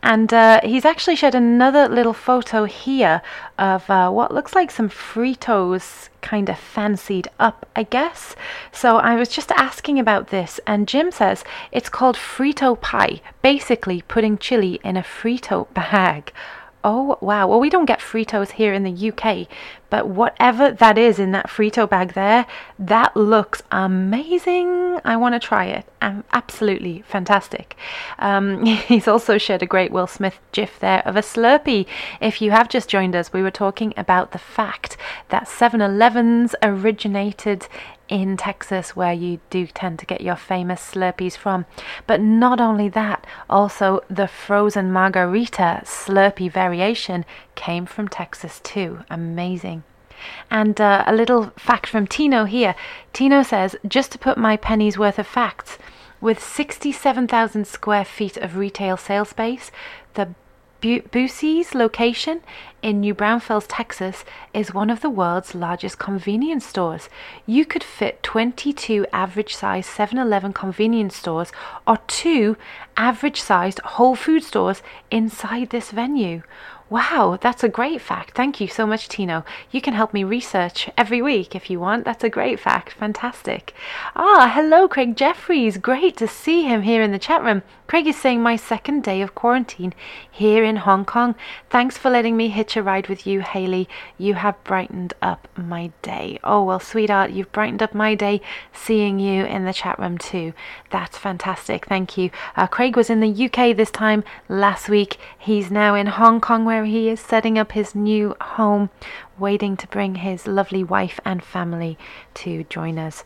[0.00, 3.20] And uh, he's actually shared another little photo here
[3.58, 8.36] of uh, what looks like some Fritos kind of fancied up, I guess.
[8.70, 14.02] So I was just asking about this, and Jim says it's called Frito pie, basically
[14.02, 16.32] putting chili in a Frito bag.
[16.86, 17.48] Oh, wow.
[17.48, 19.48] Well, we don't get Fritos here in the UK,
[19.88, 22.44] but whatever that is in that Frito bag there,
[22.78, 25.00] that looks amazing.
[25.02, 25.86] I want to try it.
[26.02, 27.74] Absolutely fantastic.
[28.18, 31.86] Um, he's also shared a great Will Smith gif there of a Slurpee.
[32.20, 34.98] If you have just joined us, we were talking about the fact
[35.30, 37.66] that 7 Elevens originated
[38.08, 41.66] in Texas, where you do tend to get your famous Slurpees from.
[42.06, 47.24] But not only that, also the frozen margarita Slurpee variation
[47.54, 49.04] came from Texas too.
[49.10, 49.84] Amazing.
[50.50, 52.74] And uh, a little fact from Tino here.
[53.12, 55.78] Tino says, just to put my penny's worth of facts,
[56.20, 59.70] with 67,000 square feet of retail sales space,
[60.14, 60.34] the
[60.84, 62.42] Buc-ee's location
[62.82, 67.08] in New Braunfels, Texas, is one of the world's largest convenience stores.
[67.46, 71.52] You could fit 22 average sized 7 Eleven convenience stores
[71.86, 72.58] or two
[72.98, 76.42] average sized Whole Food stores inside this venue.
[76.90, 78.34] Wow, that's a great fact.
[78.34, 79.44] Thank you so much, Tino.
[79.70, 82.04] You can help me research every week if you want.
[82.04, 82.92] That's a great fact.
[82.92, 83.72] Fantastic.
[84.14, 85.78] Ah, hello, Craig Jeffries.
[85.78, 87.62] Great to see him here in the chat room.
[87.86, 89.92] Craig is saying my second day of quarantine
[90.30, 91.34] here in Hong Kong.
[91.68, 93.88] Thanks for letting me hitch a ride with you, Haley.
[94.16, 96.38] You have brightened up my day.
[96.42, 98.40] Oh, well, sweetheart, you've brightened up my day
[98.72, 100.54] seeing you in the chat room too.
[100.90, 101.86] That's fantastic.
[101.86, 102.30] Thank you.
[102.56, 105.18] Uh, Craig was in the UK this time last week.
[105.38, 108.90] He's now in Hong Kong where he is setting up his new home,
[109.38, 111.96] waiting to bring his lovely wife and family
[112.34, 113.22] to join us.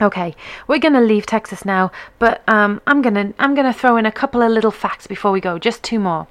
[0.00, 0.36] Okay,
[0.68, 1.90] we're gonna leave Texas now,
[2.20, 5.40] but um, I'm gonna I'm gonna throw in a couple of little facts before we
[5.40, 5.58] go.
[5.58, 6.28] Just two more.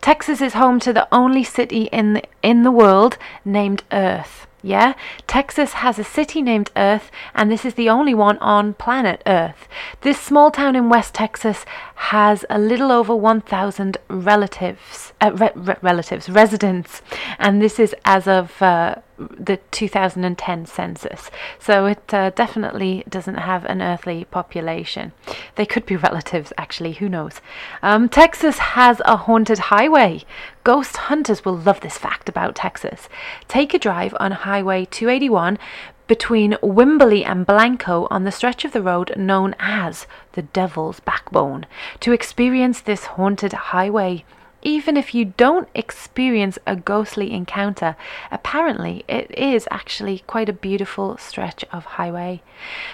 [0.00, 4.46] Texas is home to the only city in the, in the world named Earth.
[4.62, 4.94] Yeah,
[5.26, 9.68] Texas has a city named Earth, and this is the only one on planet Earth.
[10.02, 11.64] This small town in West Texas
[11.94, 17.00] has a little over 1,000 relatives, uh, re- re- relatives, residents,
[17.38, 18.96] and this is as of uh,
[19.38, 21.30] the 2010 census.
[21.58, 25.12] So it uh, definitely doesn't have an earthly population.
[25.56, 27.40] They could be relatives, actually, who knows?
[27.82, 30.24] Um, Texas has a haunted highway.
[30.64, 33.08] Ghost hunters will love this fact about Texas.
[33.48, 35.58] Take a drive on Highway 281
[36.06, 41.66] between Wimberley and Blanco on the stretch of the road known as the Devil's Backbone
[42.00, 44.24] to experience this haunted highway
[44.62, 47.96] even if you don't experience a ghostly encounter,
[48.30, 52.42] apparently it is actually quite a beautiful stretch of highway.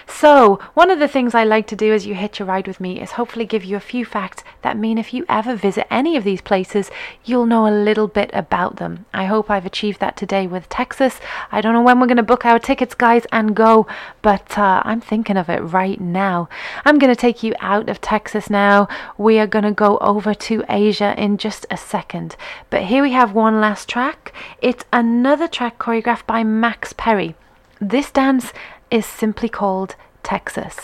[0.05, 2.79] So, one of the things I like to do as you hitch a ride with
[2.79, 6.15] me is hopefully give you a few facts that mean if you ever visit any
[6.15, 6.89] of these places,
[7.25, 9.05] you'll know a little bit about them.
[9.13, 11.19] I hope I've achieved that today with Texas.
[11.51, 13.87] I don't know when we're going to book our tickets, guys, and go,
[14.21, 16.47] but uh, I'm thinking of it right now.
[16.85, 18.87] I'm going to take you out of Texas now.
[19.17, 22.35] We are going to go over to Asia in just just a second.
[22.69, 24.31] But here we have one last track.
[24.61, 27.35] It's another track choreographed by Max Perry.
[27.81, 28.53] This dance
[28.91, 30.77] is simply called Texas.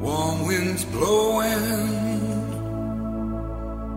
[0.00, 2.01] Warm winds blowing,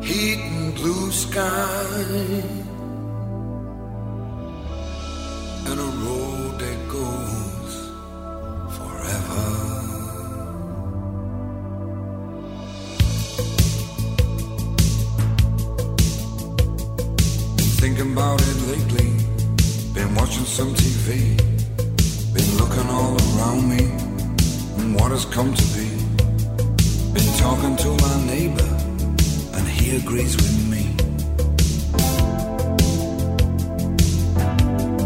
[0.05, 1.85] heat and blue sky,
[5.69, 7.73] and a road that goes
[8.77, 9.45] forever.
[17.81, 19.09] Thinking about it lately,
[19.93, 21.35] been watching some TV,
[22.35, 23.83] been looking all around me
[24.77, 25.89] and what has come to be.
[27.13, 28.69] Been talking to my neighbor,
[29.55, 30.83] and he agrees with me.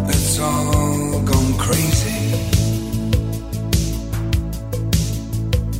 [0.09, 2.19] It's all gone crazy.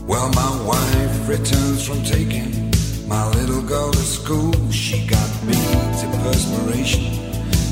[0.08, 2.72] Well, my wife returns from taking
[3.08, 4.54] my little girl to school.
[4.72, 7.06] She got beads of perspiration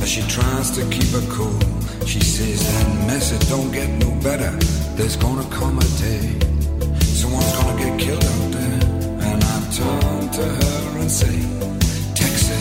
[0.02, 1.60] as she tries to keep her cool.
[2.06, 4.52] She says that mess it don't get no better.
[4.96, 6.48] There's gonna come a day
[7.18, 8.80] someone's gonna get killed out there.
[9.26, 10.77] And I turn to her
[11.08, 12.52] Texas.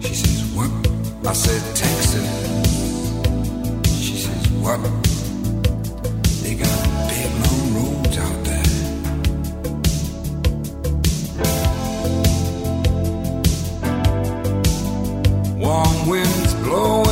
[0.00, 0.70] She says, What?
[1.26, 2.28] I said, Texas.
[3.98, 4.78] She says, what?
[6.42, 8.70] They got big long roads out there.
[15.56, 17.09] Warm winds blowing,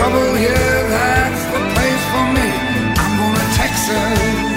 [0.00, 0.88] trouble here.
[0.88, 2.48] That's the place for me.
[2.96, 4.49] I'm to Texas.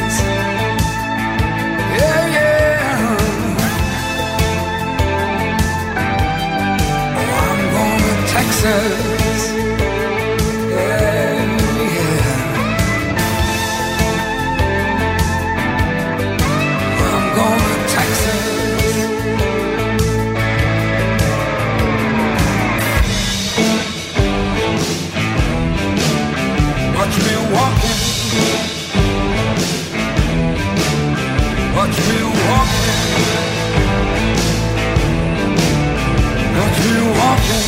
[8.64, 9.44] Texas.
[26.96, 28.00] Watch me walking.
[31.76, 31.98] Watch
[36.88, 37.63] me walking.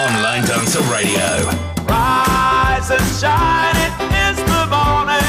[0.00, 1.50] Benidorm on Line Dancer Radio.
[1.86, 5.20] Rise and shine, it is the morning.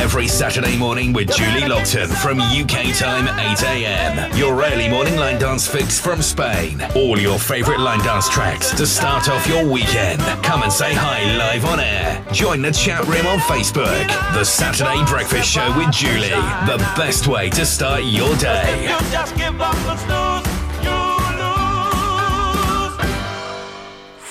[0.00, 4.36] Every Saturday morning with Julie Lockton from UK time 8 a.m.
[4.36, 6.80] Your early morning line dance fix from Spain.
[6.94, 10.20] All your favorite line dance tracks to start off your weekend.
[10.42, 12.24] Come and say hi live on air.
[12.32, 14.06] Join the chat room on Facebook.
[14.32, 16.30] The Saturday Breakfast Show with Julie.
[16.30, 18.86] The best way to start your day.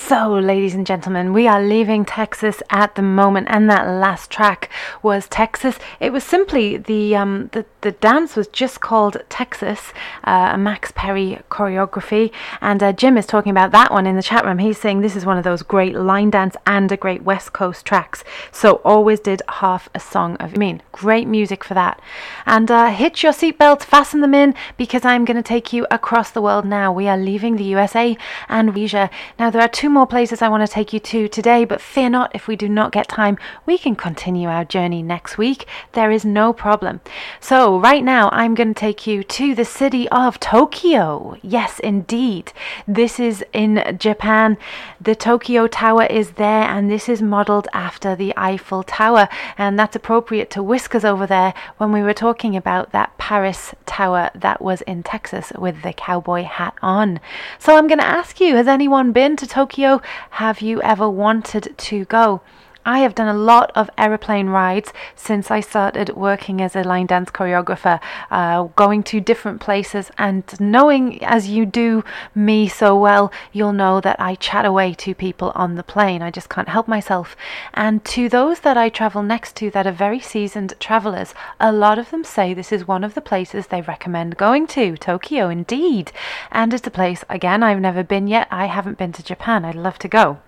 [0.07, 4.69] So, ladies and gentlemen, we are leaving Texas at the moment, and that last track
[5.03, 5.79] was Texas.
[5.99, 9.93] It was simply the um, the, the dance was just called Texas,
[10.23, 14.23] uh, a Max Perry choreography, and uh, Jim is talking about that one in the
[14.23, 14.57] chat room.
[14.57, 17.85] He's saying this is one of those great line dance and a great West Coast
[17.85, 18.23] tracks.
[18.51, 20.55] So always did half a song of.
[20.55, 22.01] I mean, great music for that.
[22.47, 26.31] And uh, hitch your seatbelts, fasten them in, because I'm going to take you across
[26.31, 26.91] the world now.
[26.91, 28.17] We are leaving the USA
[28.49, 29.09] and Asia.
[29.37, 32.09] Now there are two more places I want to take you to today, but fear
[32.09, 35.65] not if we do not get time, we can continue our journey next week.
[35.93, 37.01] There is no problem.
[37.39, 41.37] So, right now, I'm going to take you to the city of Tokyo.
[41.41, 42.53] Yes, indeed.
[42.87, 44.57] This is in Japan.
[45.01, 49.27] The Tokyo Tower is there, and this is modeled after the Eiffel Tower,
[49.57, 54.29] and that's appropriate to Whiskers over there when we were talking about that Paris Tower
[54.35, 57.19] that was in Texas with the cowboy hat on.
[57.59, 60.01] So I'm going to ask you has anyone been to Tokyo?
[60.31, 62.41] Have you ever wanted to go?
[62.87, 67.07] I have done a lot of aeroplane rides since I started working as a line
[67.07, 67.99] dance choreographer,
[68.31, 73.99] uh, going to different places and knowing as you do me so well, you'll know
[73.99, 76.21] that I chat away to people on the plane.
[76.21, 77.35] I just can't help myself.
[77.73, 81.99] And to those that I travel next to that are very seasoned travelers, a lot
[81.99, 84.95] of them say this is one of the places they recommend going to.
[84.95, 86.13] Tokyo, indeed.
[86.53, 88.47] And it's a place, again, I've never been yet.
[88.49, 89.65] I haven't been to Japan.
[89.65, 90.39] I'd love to go.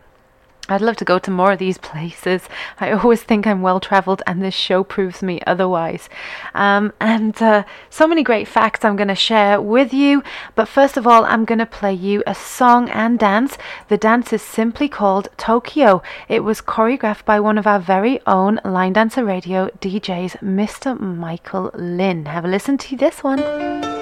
[0.70, 2.44] I'd love to go to more of these places.
[2.80, 6.10] I always think I'm well traveled, and this show proves me otherwise.
[6.54, 10.24] Um, and uh, so many great facts I'm going to share with you.
[10.56, 13.58] But first of all, I'm going to play you a song and dance.
[13.88, 16.02] The dance is simply called Tokyo.
[16.28, 21.00] It was choreographed by one of our very own Line Dancer Radio DJs, Mr.
[21.00, 22.26] Michael Lynn.
[22.26, 23.99] Have a listen to this one.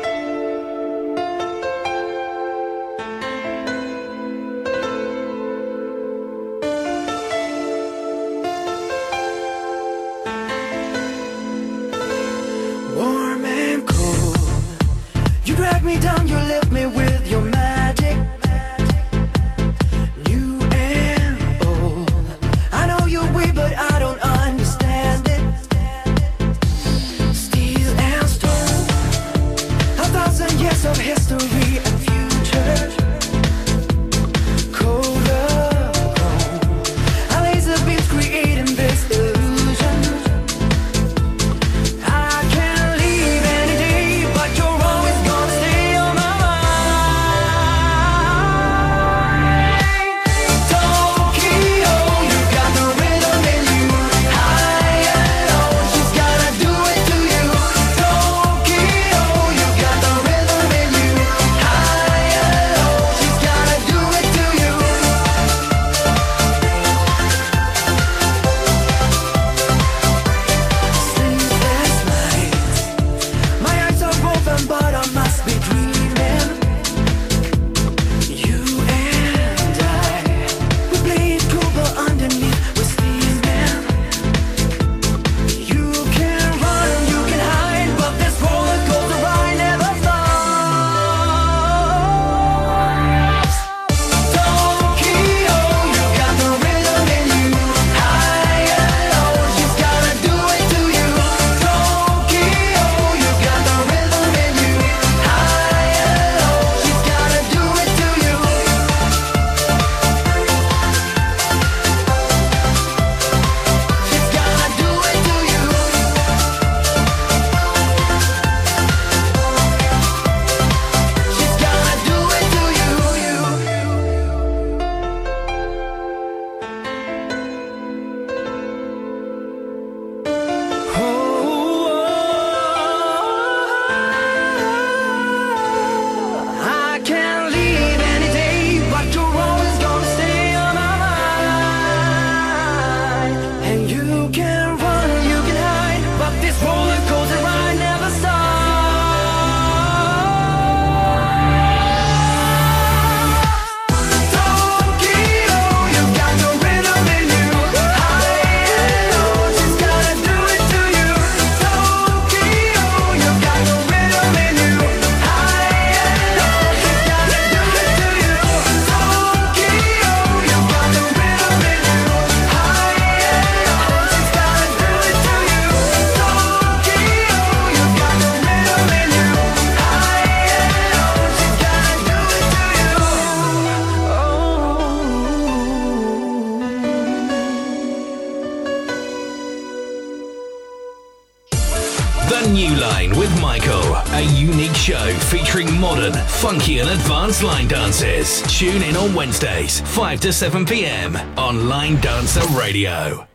[197.37, 198.41] Advanced line dances.
[198.59, 201.15] Tune in on Wednesdays, 5 to 7 p.m.
[201.37, 203.27] on Line Dancer Radio.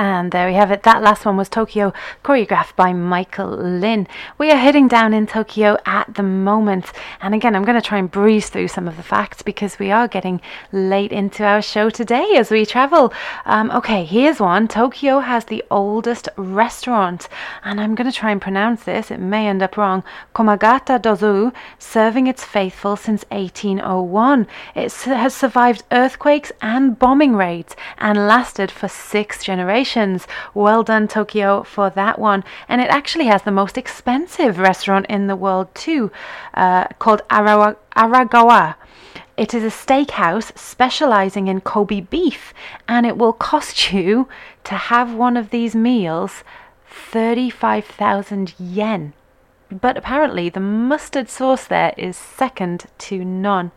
[0.00, 0.84] And there we have it.
[0.84, 1.92] That last one was Tokyo,
[2.24, 4.08] choreographed by Michael Lin.
[4.38, 6.90] We are heading down in Tokyo at the moment.
[7.20, 9.90] And again, I'm going to try and breeze through some of the facts because we
[9.90, 10.40] are getting
[10.72, 13.12] late into our show today as we travel.
[13.44, 17.28] Um, okay, here's one Tokyo has the oldest restaurant.
[17.62, 20.02] And I'm going to try and pronounce this, it may end up wrong.
[20.34, 24.46] Komagata Dozeu, serving its faithful since 1801.
[24.74, 29.89] It has survived earthquakes and bombing raids and lasted for six generations.
[30.54, 32.44] Well done, Tokyo, for that one.
[32.68, 36.10] And it actually has the most expensive restaurant in the world, too,
[36.54, 38.74] uh, called Arawa- Aragawa.
[39.36, 42.52] It is a steakhouse specializing in Kobe beef,
[42.86, 44.28] and it will cost you
[44.64, 46.44] to have one of these meals
[46.86, 49.12] 35,000 yen.
[49.70, 53.70] But apparently, the mustard sauce there is second to none.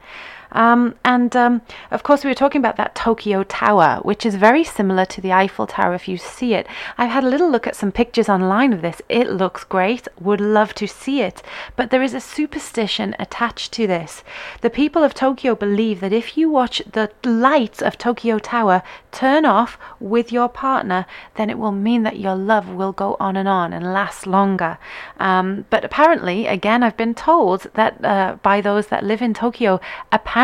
[0.54, 1.62] Um, and um,
[1.92, 5.34] of course, we were talking about that Tokyo Tower, which is very similar to the
[5.34, 6.68] Eiffel Tower if you see it.
[6.98, 9.02] I've had a little look at some pictures online of this.
[9.10, 11.42] It looks great, would love to see it.
[11.76, 14.24] But there is a superstition attached to this.
[14.62, 19.46] The people of Tokyo believe that if you watch the lights of Tokyo Tower turn
[19.46, 21.06] off with your partner,
[21.36, 24.78] then it will mean that your love will go on and on and last longer.
[25.20, 29.82] Um, but apparently, again, I've been told that uh, by those that live in Tokyo,
[30.12, 30.43] apparently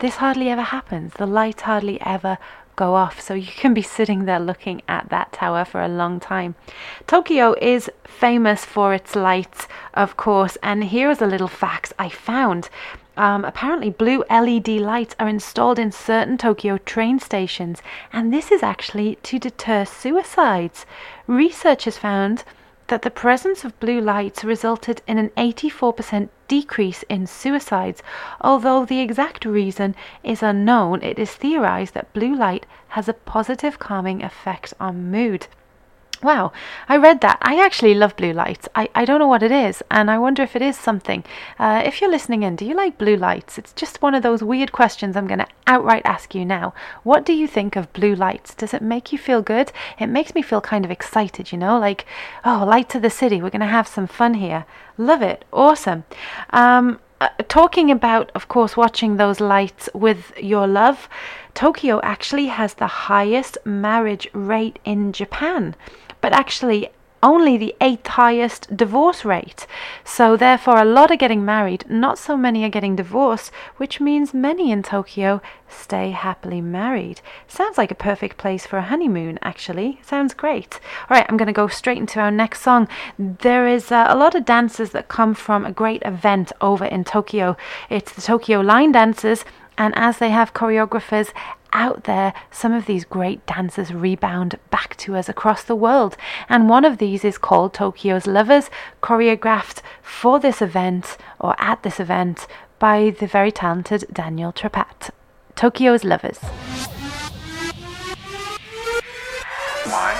[0.00, 1.12] this hardly ever happens.
[1.14, 2.38] The lights hardly ever
[2.76, 3.20] go off.
[3.20, 6.56] So you can be sitting there looking at that tower for a long time.
[7.06, 12.08] Tokyo is famous for its lights, of course, and here is a little fact I
[12.08, 12.68] found.
[13.16, 17.80] Um, apparently, blue LED lights are installed in certain Tokyo train stations,
[18.12, 20.84] and this is actually to deter suicides.
[21.28, 22.42] Research has found
[22.88, 28.02] that the presence of blue lights resulted in an 84% decrease in suicides.
[28.40, 33.78] Although the exact reason is unknown, it is theorized that blue light has a positive
[33.78, 35.46] calming effect on mood.
[36.24, 36.52] Wow,
[36.88, 37.36] I read that.
[37.42, 38.66] I actually love blue lights.
[38.74, 41.22] I, I don't know what it is, and I wonder if it is something.
[41.58, 43.58] Uh, if you're listening in, do you like blue lights?
[43.58, 46.72] It's just one of those weird questions I'm going to outright ask you now.
[47.02, 48.54] What do you think of blue lights?
[48.54, 49.70] Does it make you feel good?
[49.98, 52.06] It makes me feel kind of excited, you know, like,
[52.42, 54.64] oh, light to the city, we're going to have some fun here.
[54.96, 55.44] Love it.
[55.52, 56.04] Awesome.
[56.50, 61.06] Um, uh, talking about, of course, watching those lights with your love,
[61.52, 65.76] Tokyo actually has the highest marriage rate in Japan
[66.24, 66.88] but actually
[67.22, 69.66] only the eighth highest divorce rate.
[70.04, 74.32] So, therefore, a lot are getting married, not so many are getting divorced, which means
[74.32, 77.20] many in Tokyo stay happily married.
[77.46, 80.00] Sounds like a perfect place for a honeymoon, actually.
[80.02, 80.80] Sounds great.
[81.10, 82.88] All right, I'm going to go straight into our next song.
[83.18, 87.04] There is uh, a lot of dances that come from a great event over in
[87.04, 87.54] Tokyo.
[87.90, 89.44] It's the Tokyo Line Dancers.
[89.76, 91.32] And as they have choreographers
[91.74, 96.16] out there, some of these great dancers rebound back to us across the world.
[96.48, 98.70] And one of these is called Tokyo's Lovers,
[99.02, 102.46] choreographed for this event or at this event
[102.78, 105.10] by the very talented Daniel Trepat.
[105.56, 106.38] Tokyo's Lovers.
[109.84, 110.16] One,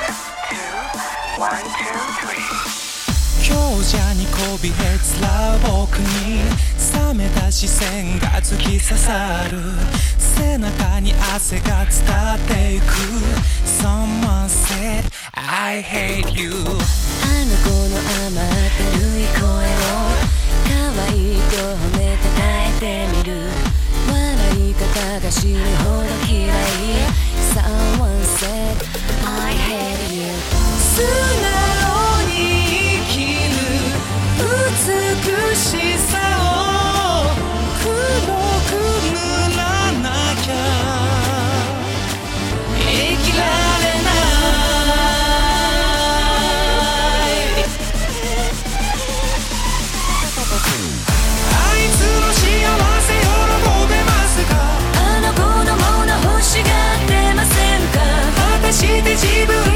[0.51, 0.57] two,
[1.41, 2.45] one, two, three.
[6.95, 9.59] 冷めた視線が突き刺さる。
[10.19, 12.05] 背中に汗が伝
[12.35, 12.85] っていく。
[13.65, 15.05] Someone said
[15.35, 16.51] I hate you.
[16.51, 18.43] あの子の甘っ
[18.77, 19.87] たるい声を
[20.67, 20.71] 可
[21.05, 22.83] 愛いと褒めて耐えて
[23.17, 23.29] みる。
[24.09, 26.49] 笑い方が死ぬほど嫌い。
[27.55, 28.77] Someone said
[29.25, 30.23] I hate you.
[30.79, 31.03] 素
[31.43, 31.53] 直
[32.29, 32.33] に
[32.99, 33.55] 生きる。
[34.87, 35.59] 美し
[35.93, 35.94] さ
[59.17, 59.74] 집은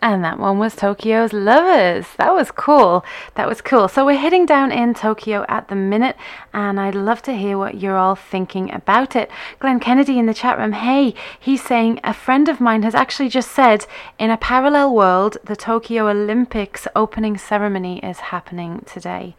[0.00, 2.06] And that one was Tokyo's Lovers.
[2.18, 3.04] That was cool.
[3.34, 3.88] That was cool.
[3.88, 6.16] So we're heading down in Tokyo at the minute,
[6.52, 9.28] and I'd love to hear what you're all thinking about it.
[9.58, 13.28] Glenn Kennedy in the chat room, hey, he's saying a friend of mine has actually
[13.28, 13.86] just said
[14.20, 19.34] in a parallel world, the Tokyo Olympics opening ceremony is happening today.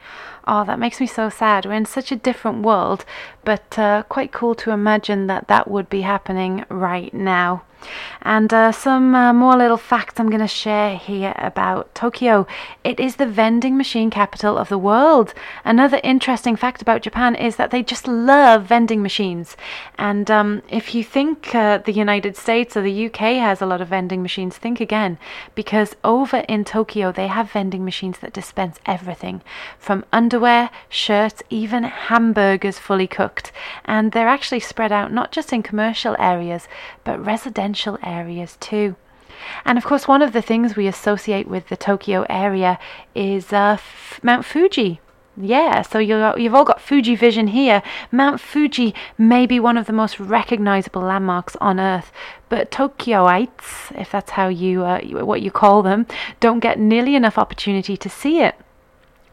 [0.51, 1.67] Oh, that makes me so sad.
[1.67, 3.05] We're in such a different world,
[3.45, 7.61] but uh, quite cool to imagine that that would be happening right now.
[8.21, 12.45] And uh, some uh, more little facts I'm going to share here about Tokyo.
[12.83, 15.33] It is the vending machine capital of the world.
[15.63, 19.55] Another interesting fact about Japan is that they just love vending machines.
[19.97, 23.81] And um, if you think uh, the United States or the UK has a lot
[23.81, 25.17] of vending machines, think again.
[25.55, 29.41] Because over in Tokyo, they have vending machines that dispense everything
[29.77, 30.03] from
[30.39, 33.51] underwear, shirts, even hamburgers fully cooked.
[33.83, 36.69] And they're actually spread out not just in commercial areas,
[37.03, 38.95] but residential areas too.
[39.65, 42.79] And of course, one of the things we associate with the Tokyo area
[43.13, 45.01] is uh, F- Mount Fuji.
[45.35, 47.81] Yeah, so you you've all got Fuji Vision here.
[48.09, 52.13] Mount Fuji may be one of the most recognizable landmarks on Earth,
[52.47, 56.05] but Tokyoites, if that's how you, uh, you what you call them,
[56.39, 58.55] don't get nearly enough opportunity to see it.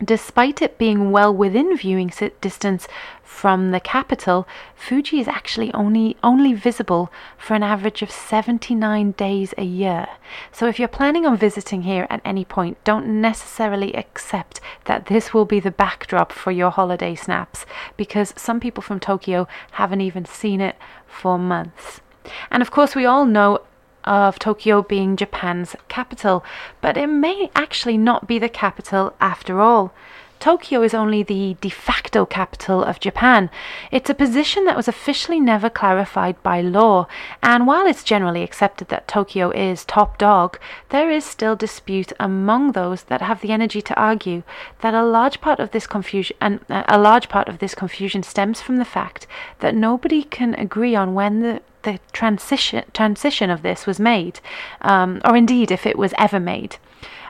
[0.05, 2.13] Despite it being well within viewing
[2.43, 2.87] distance
[3.23, 9.55] from the capital, Fuji is actually only only visible for an average of 79 days
[9.57, 10.07] a year.
[10.53, 15.33] So if you're planning on visiting here at any point, don't necessarily accept that this
[15.33, 17.65] will be the backdrop for your holiday snaps
[17.97, 22.03] because some people from Tokyo haven't even seen it for months.
[22.51, 23.61] And of course, we all know
[24.07, 26.45] of Tokyo being Japan's capital,
[26.81, 29.93] but it may actually not be the capital after all.
[30.39, 33.51] Tokyo is only the de facto capital of Japan.
[33.91, 37.07] It's a position that was officially never clarified by law,
[37.43, 40.59] and while it's generally accepted that Tokyo is top dog,
[40.91, 44.43] there is still dispute among those that have the energy to argue
[44.81, 48.23] that a large part of this confusion and uh, a large part of this confusion
[48.23, 49.27] stems from the fact
[49.61, 54.41] that nobody can agree on when the the transition transition of this was made,
[54.83, 56.77] um, or indeed if it was ever made.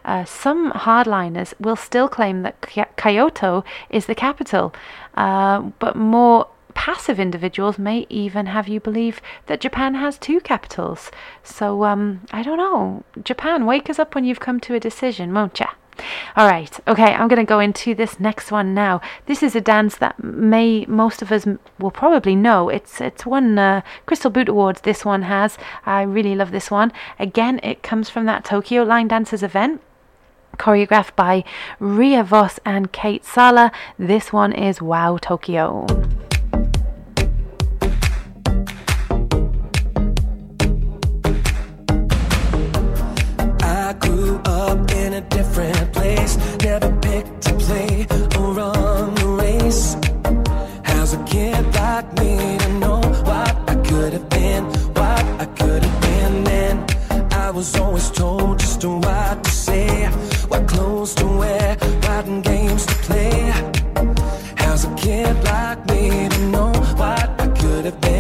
[0.07, 2.63] Uh, some hardliners will still claim that
[2.97, 4.73] Kyoto is the capital,
[5.15, 11.11] uh, but more passive individuals may even have you believe that Japan has two capitals.
[11.43, 13.03] So um, I don't know.
[13.25, 15.69] Japan, wake us up when you've come to a decision, won't ya?
[16.37, 19.01] All right, okay, I'm going to go into this next one now.
[19.25, 21.47] This is a dance that may most of us
[21.79, 22.69] will probably know.
[22.69, 24.83] It's it's won uh, Crystal Boot Awards.
[24.83, 25.57] This one has.
[25.87, 26.93] I really love this one.
[27.19, 29.81] Again, it comes from that Tokyo Line Dancers event.
[30.57, 31.45] Choreographed by
[31.79, 33.71] Ria Vos and Kate Sala.
[33.99, 35.87] This one is Wow Tokyo.
[43.63, 48.07] I grew up in a different place, never picked a play
[48.39, 49.97] or run a race.
[50.85, 55.85] How's a kid like me to know what I could have been, what I could
[55.85, 56.87] have been then?
[57.33, 59.46] I was always told just to what
[61.07, 63.53] clothes to wear, what games to play.
[64.57, 68.16] How's a kid like me to know what I could have been,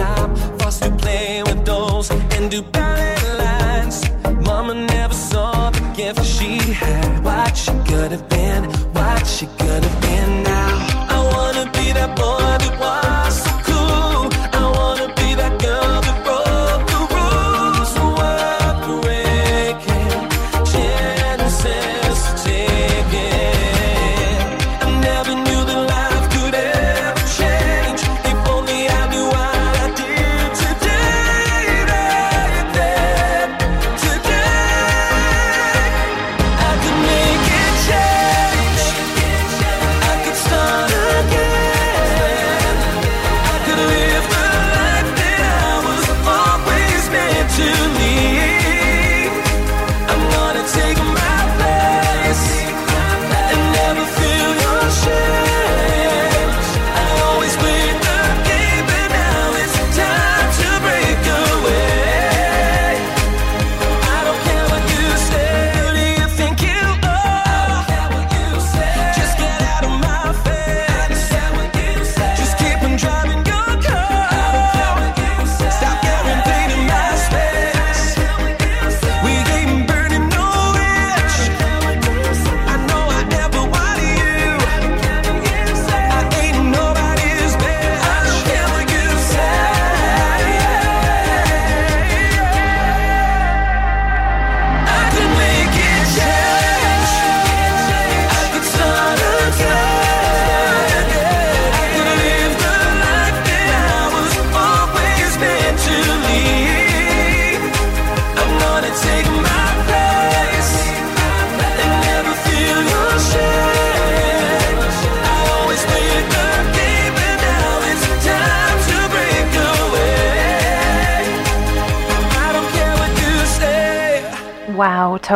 [0.00, 0.30] time.
[0.58, 3.96] Forced to play with dolls and do ballet lines.
[4.48, 6.52] Mama never saw the gift she
[6.82, 7.24] had.
[7.24, 8.62] What she could have been,
[8.96, 10.05] what she could have been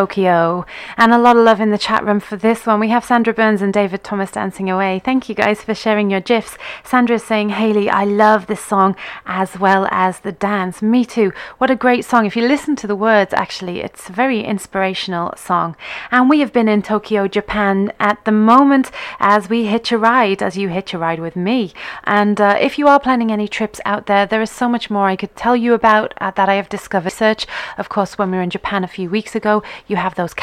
[0.01, 0.65] Tokyo.
[1.01, 2.79] And a lot of love in the chat room for this one.
[2.79, 5.01] We have Sandra Burns and David Thomas dancing away.
[5.03, 6.59] Thank you guys for sharing your gifs.
[6.85, 8.95] Sandra is saying, Haley, I love this song
[9.25, 10.83] as well as the dance.
[10.83, 11.33] Me too.
[11.57, 12.27] What a great song.
[12.27, 15.75] If you listen to the words, actually, it's a very inspirational song.
[16.11, 20.43] And we have been in Tokyo, Japan at the moment as we hitch a ride,
[20.43, 21.73] as you hitch a ride with me.
[22.05, 25.07] And uh, if you are planning any trips out there, there is so much more
[25.07, 27.15] I could tell you about uh, that I have discovered.
[27.15, 27.47] Search,
[27.79, 30.35] of course, when we were in Japan a few weeks ago, you have those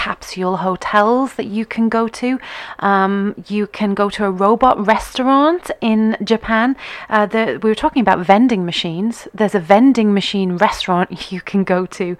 [0.55, 2.39] hotels that you can go to.
[2.79, 6.77] Um, you can go to a robot restaurant in Japan.
[7.09, 9.27] Uh, the, we were talking about vending machines.
[9.33, 12.15] There's a vending machine restaurant you can go to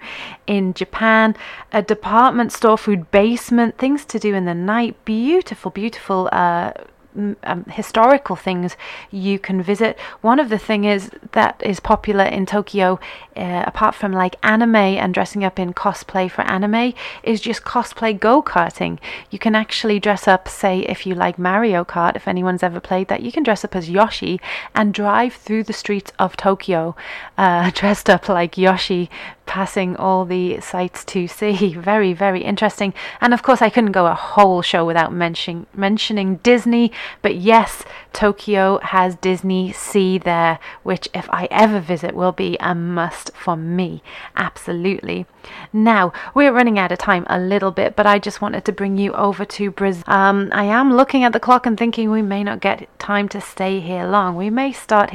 [0.46, 1.34] in Japan,
[1.72, 5.02] a department store, food basement, things to do in the night.
[5.06, 6.28] Beautiful, beautiful.
[6.30, 6.72] Uh,
[7.16, 8.76] um, historical things
[9.10, 9.98] you can visit.
[10.20, 13.00] One of the things is that is popular in Tokyo,
[13.36, 18.18] uh, apart from like anime and dressing up in cosplay for anime, is just cosplay
[18.18, 18.98] go karting.
[19.30, 23.08] You can actually dress up, say, if you like Mario Kart, if anyone's ever played
[23.08, 24.40] that, you can dress up as Yoshi
[24.74, 26.94] and drive through the streets of Tokyo,
[27.36, 29.10] uh, dressed up like Yoshi,
[29.48, 31.74] passing all the sights to see.
[31.88, 32.92] Very, very interesting.
[33.20, 36.92] And of course, I couldn't go a whole show without mentioning mentioning Disney.
[37.22, 43.34] But yes, Tokyo has DisneySea there, which if I ever visit will be a must
[43.34, 44.02] for me.
[44.36, 45.26] Absolutely.
[45.72, 48.98] Now we're running out of time a little bit, but I just wanted to bring
[48.98, 50.04] you over to Brazil.
[50.06, 53.40] Um, I am looking at the clock and thinking we may not get time to
[53.40, 54.36] stay here long.
[54.36, 55.14] We may start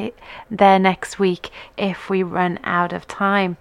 [0.50, 3.58] there next week if we run out of time.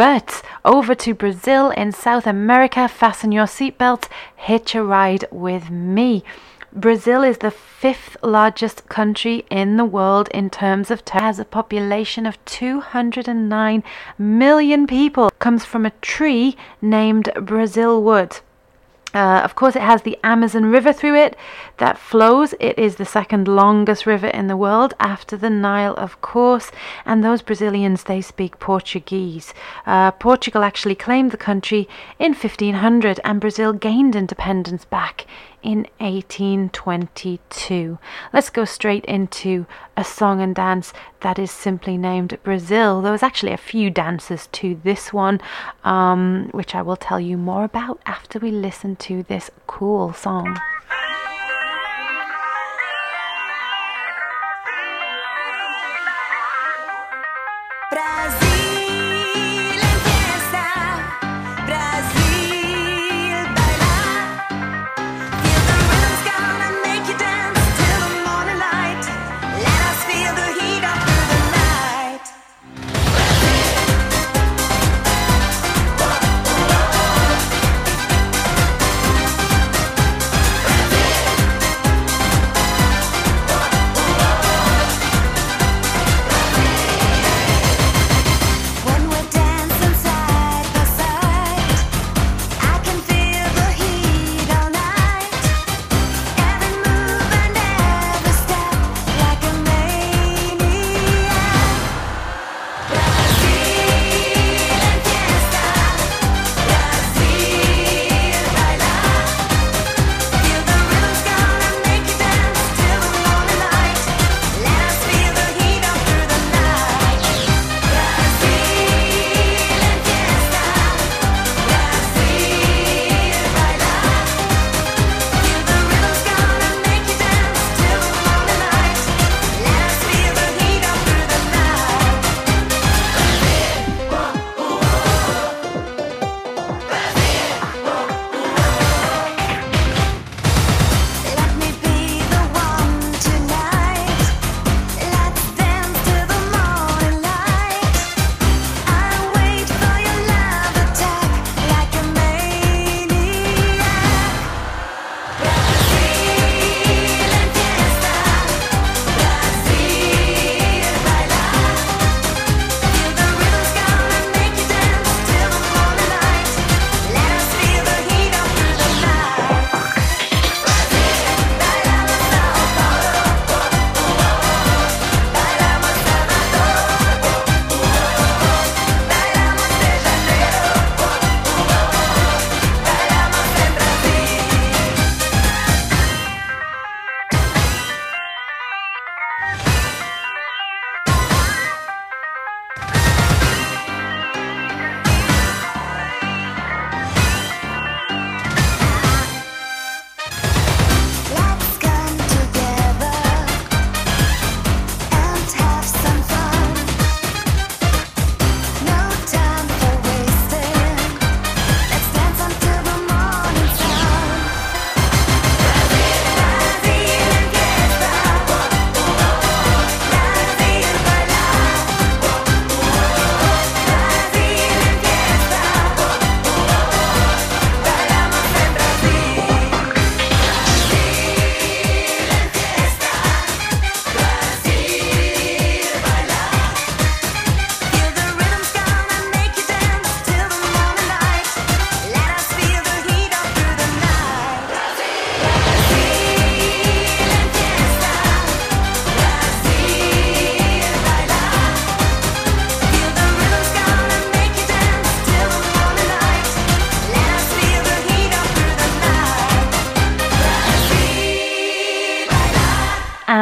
[0.00, 6.24] But over to Brazil in South America, fasten your seatbelt, hitch a ride with me.
[6.72, 11.44] Brazil is the fifth largest country in the world in terms of ter- has a
[11.44, 13.84] population of 209
[14.16, 15.28] million people.
[15.38, 18.40] Comes from a tree named Brazil wood.
[19.12, 21.36] Uh, of course, it has the Amazon River through it
[21.78, 22.54] that flows.
[22.60, 26.70] It is the second longest river in the world after the Nile, of course.
[27.04, 29.52] And those Brazilians, they speak Portuguese.
[29.84, 31.88] Uh, Portugal actually claimed the country
[32.18, 35.26] in 1500, and Brazil gained independence back
[35.62, 37.98] in 1822.
[38.32, 39.66] Let's go straight into
[39.96, 43.02] a song and dance that is simply named Brazil.
[43.02, 45.40] There was actually a few dances to this one,
[45.84, 50.58] um, which I will tell you more about after we listen to this cool song.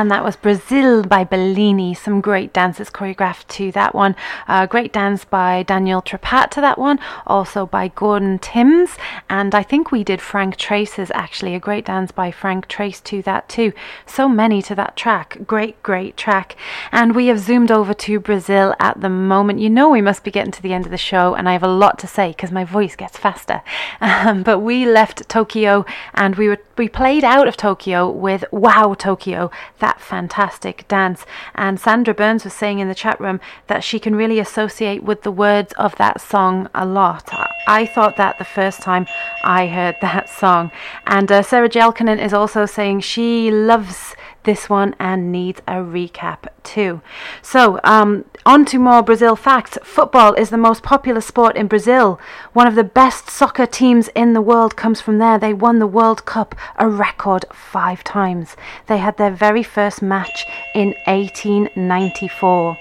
[0.08, 1.92] And that was Brazil by Bellini.
[1.92, 4.16] Some great dances choreographed to that one.
[4.48, 8.96] Uh, great dance by Daniel Trepat to that one, also by Gordon Timms,
[9.30, 13.22] and I think we did Frank Trace's actually, a great dance by Frank Trace to
[13.22, 13.72] that too.
[14.06, 15.38] So many to that track.
[15.46, 16.56] Great, great track.
[16.92, 19.60] And we have zoomed over to Brazil at the moment.
[19.60, 21.62] You know, we must be getting to the end of the show, and I have
[21.62, 23.62] a lot to say because my voice gets faster.
[24.00, 25.84] Um, but we left Tokyo
[26.14, 29.50] and we were we played out of Tokyo with Wow Tokyo,
[29.80, 31.26] that fantastic dance.
[31.54, 35.22] And Sandra Burns was saying in the chat room that she can really associate with
[35.22, 37.28] the words of that song a lot.
[37.66, 39.06] I thought that the first time
[39.42, 40.70] I heard that song.
[41.06, 44.14] And uh, Sarah Jelkinen is also saying she loves
[44.44, 47.02] this one and needs a recap too.
[47.42, 49.76] So, um, on to more Brazil facts.
[49.82, 52.18] Football is the most popular sport in Brazil.
[52.54, 55.38] One of the best soccer teams in the world comes from there.
[55.38, 58.56] They won the World Cup a record five times.
[58.86, 62.78] They had their very first match in 1894.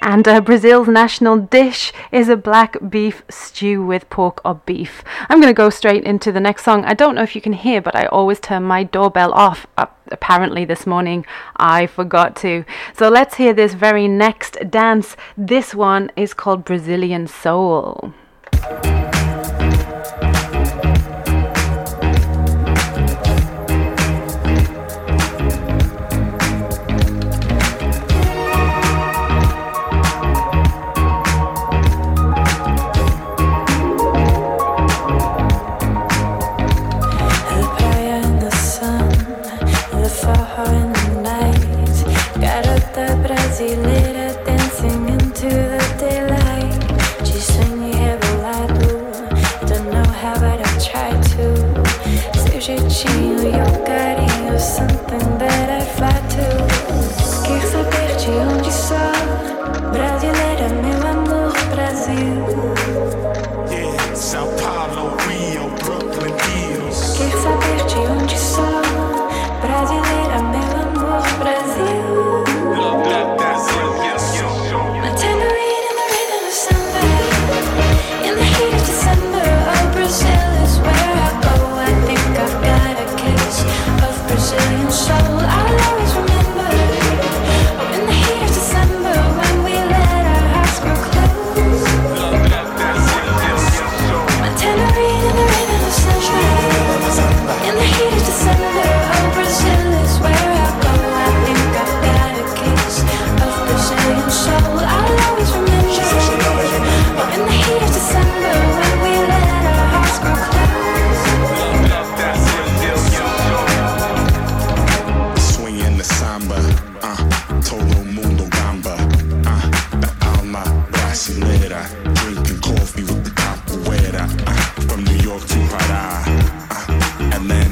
[0.00, 5.02] And uh, Brazil's national dish is a black beef stew with pork or beef.
[5.28, 6.84] I'm going to go straight into the next song.
[6.84, 9.66] I don't know if you can hear, but I always turn my doorbell off.
[9.76, 11.26] Uh, apparently, this morning
[11.56, 12.64] I forgot to.
[12.96, 15.16] So let's hear this very next dance.
[15.36, 18.14] This one is called Brazilian Soul.
[52.70, 55.29] Jeitinho e o carinho, something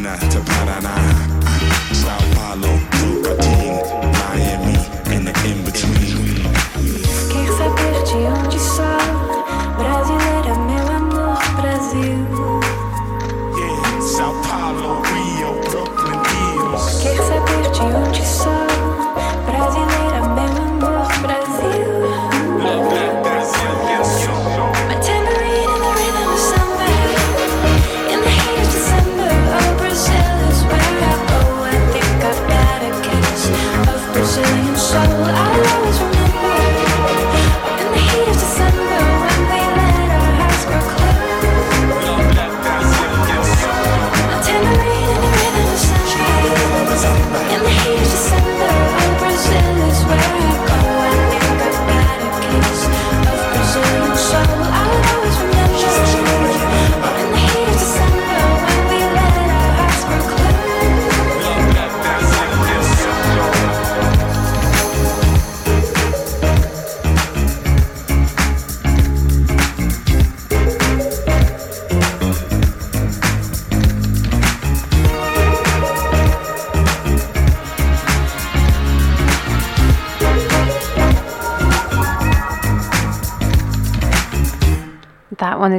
[0.09, 0.58] Atlanta to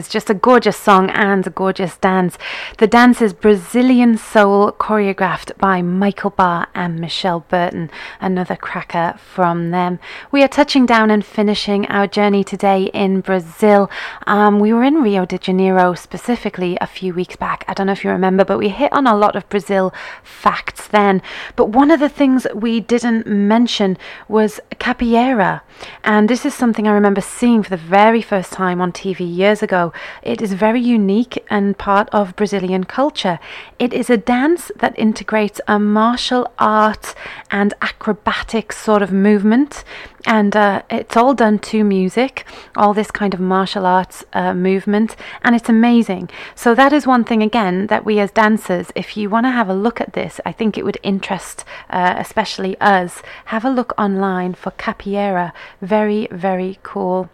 [0.07, 2.37] just a gorgeous song and a gorgeous dance.
[2.77, 7.89] The dance is Brazilian Soul, choreographed by Michael Barr and Michelle Burton,
[8.21, 9.99] another cracker from them.
[10.31, 13.89] We are touching down and finishing our journey today in Brazil.
[14.27, 17.65] Um, we were in Rio de Janeiro specifically a few weeks back.
[17.67, 19.93] I don't know if you remember, but we hit on a lot of Brazil
[20.23, 21.21] facts then.
[21.55, 23.97] But one of the things we didn't mention
[24.27, 25.61] was capoeira.
[26.03, 29.63] And this is something I remember seeing for the very first time on TV years
[29.63, 29.88] ago.
[30.21, 33.39] It is very unique and part of Brazilian culture.
[33.77, 37.15] It is a dance that integrates a martial art
[37.51, 39.83] and acrobatic sort of movement
[40.25, 45.15] and uh, it's all done to music, all this kind of martial arts uh, movement,
[45.43, 46.29] and it's amazing.
[46.55, 49.69] So, that is one thing again that we as dancers, if you want to have
[49.69, 53.21] a look at this, I think it would interest uh, especially us.
[53.45, 55.51] Have a look online for capoeira.
[55.81, 57.29] Very, very cool.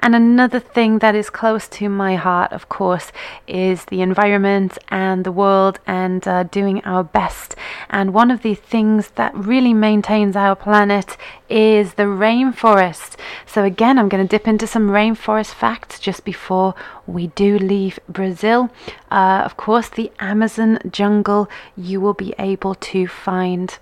[0.00, 3.12] And another thing that is close to my heart, of course,
[3.46, 7.54] is the environment and the world and uh, doing our best.
[7.88, 11.16] And one of the things that really maintains our planet
[11.48, 12.08] is the
[12.40, 13.16] rainforest.
[13.46, 16.74] So, again, I'm going to dip into some rainforest facts just before
[17.06, 18.70] we do leave Brazil.
[19.10, 23.78] Uh, of course, the Amazon jungle, you will be able to find.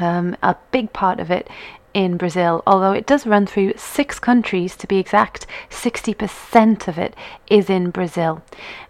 [0.00, 1.50] Um, a big part of it
[1.92, 5.44] in Brazil, although it does run through six countries to be exact.
[5.70, 7.16] 60% of it
[7.48, 8.40] is in Brazil.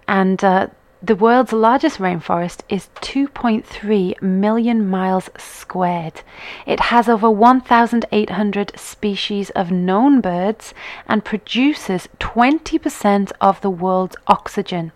[0.07, 0.67] And uh,
[1.01, 6.23] the world's largest rainforest is 2.3 million miles squared.
[6.67, 10.75] It has over 1,800 species of known birds
[11.07, 14.91] and produces 20% of the world's oxygen.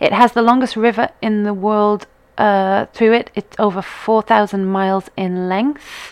[0.00, 2.06] It has the longest river in the world
[2.38, 3.30] uh, through it.
[3.34, 6.11] It's over 4,000 miles in length.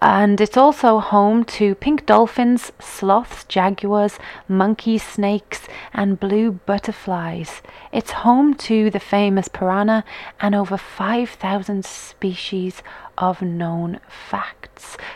[0.00, 7.62] And it's also home to pink dolphins, sloths, jaguars, monkeys, snakes, and blue butterflies.
[7.92, 10.04] It's home to the famous piranha
[10.40, 12.82] and over 5,000 species
[13.16, 14.57] of known facts.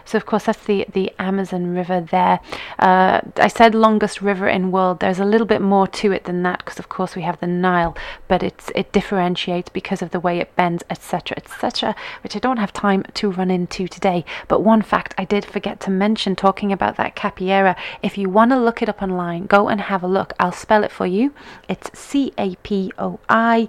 [0.04, 2.40] So, of course, that's the, the Amazon River there.
[2.78, 5.00] Uh, I said longest river in world.
[5.00, 7.46] There's a little bit more to it than that because, of course, we have the
[7.46, 7.96] Nile,
[8.28, 12.58] but it's it differentiates because of the way it bends, etc., etc., which I don't
[12.58, 14.24] have time to run into today.
[14.48, 17.76] But one fact I did forget to mention talking about that capoeira.
[18.02, 20.32] If you want to look it up online, go and have a look.
[20.38, 21.32] I'll spell it for you.
[21.68, 23.68] It's C A P O I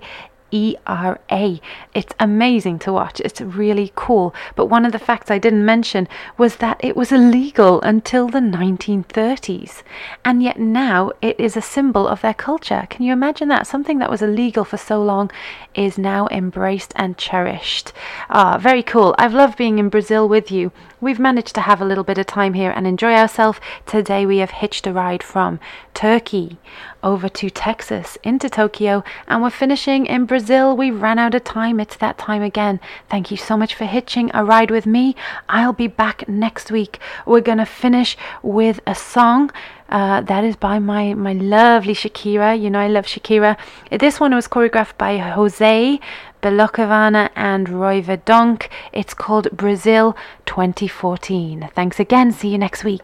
[0.53, 1.59] ERA.
[1.93, 3.19] It's amazing to watch.
[3.21, 4.33] It's really cool.
[4.55, 6.07] But one of the facts I didn't mention
[6.37, 9.81] was that it was illegal until the 1930s.
[10.23, 12.85] And yet now it is a symbol of their culture.
[12.89, 13.67] Can you imagine that?
[13.67, 15.31] Something that was illegal for so long
[15.75, 17.91] is now embraced and cherished.
[18.29, 19.15] Ah, very cool.
[19.17, 20.71] I've loved being in Brazil with you.
[21.01, 23.59] We've managed to have a little bit of time here and enjoy ourselves.
[23.85, 25.59] Today we have hitched a ride from
[25.93, 26.57] Turkey
[27.03, 30.77] over to Texas, into Tokyo, and we're finishing in Brazil.
[30.77, 31.79] We ran out of time.
[31.79, 32.79] It's that time again.
[33.09, 35.15] Thank you so much for hitching a ride with me.
[35.49, 36.99] I'll be back next week.
[37.25, 39.51] We're going to finish with a song.
[39.93, 42.59] Uh, that is by my, my lovely Shakira.
[42.59, 43.55] You know, I love Shakira.
[43.91, 45.99] This one was choreographed by Jose
[46.41, 48.69] Belloque Vane and Roy Verdonk.
[48.91, 50.17] It's called Brazil
[50.47, 51.69] 2014.
[51.75, 52.31] Thanks again.
[52.31, 53.03] See you next week.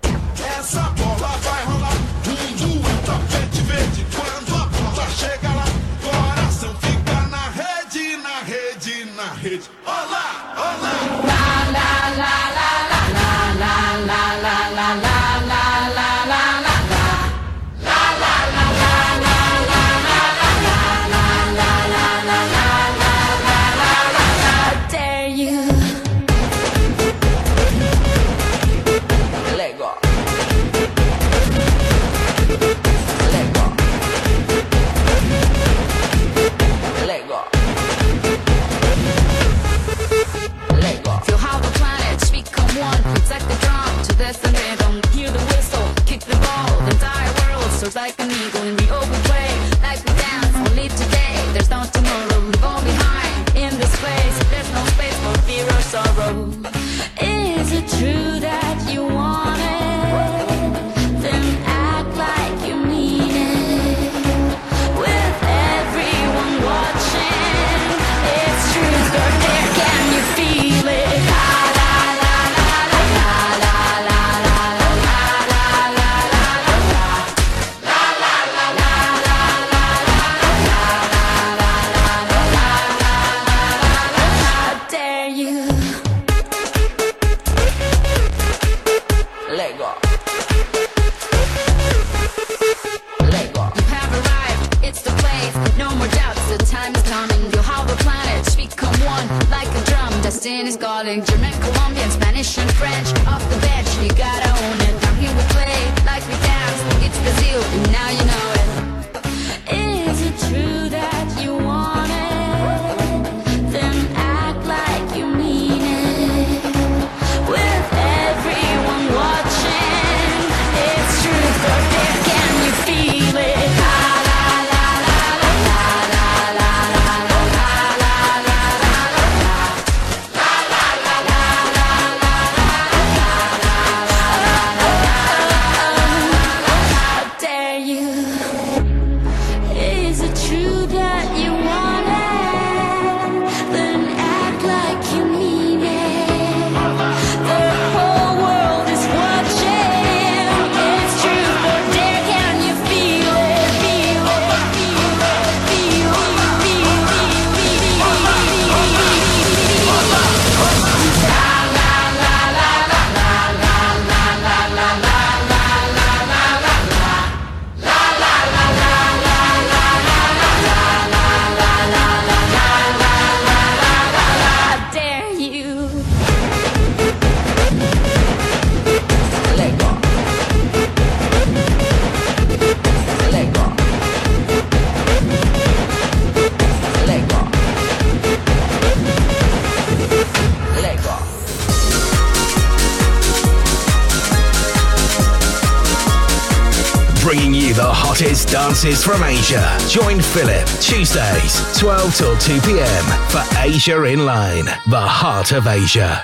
[198.90, 199.78] artists from Asia.
[199.88, 203.30] Join Philip Tuesdays, 12 till 2 p.m.
[203.30, 206.24] for Asia in Line, the heart of Asia.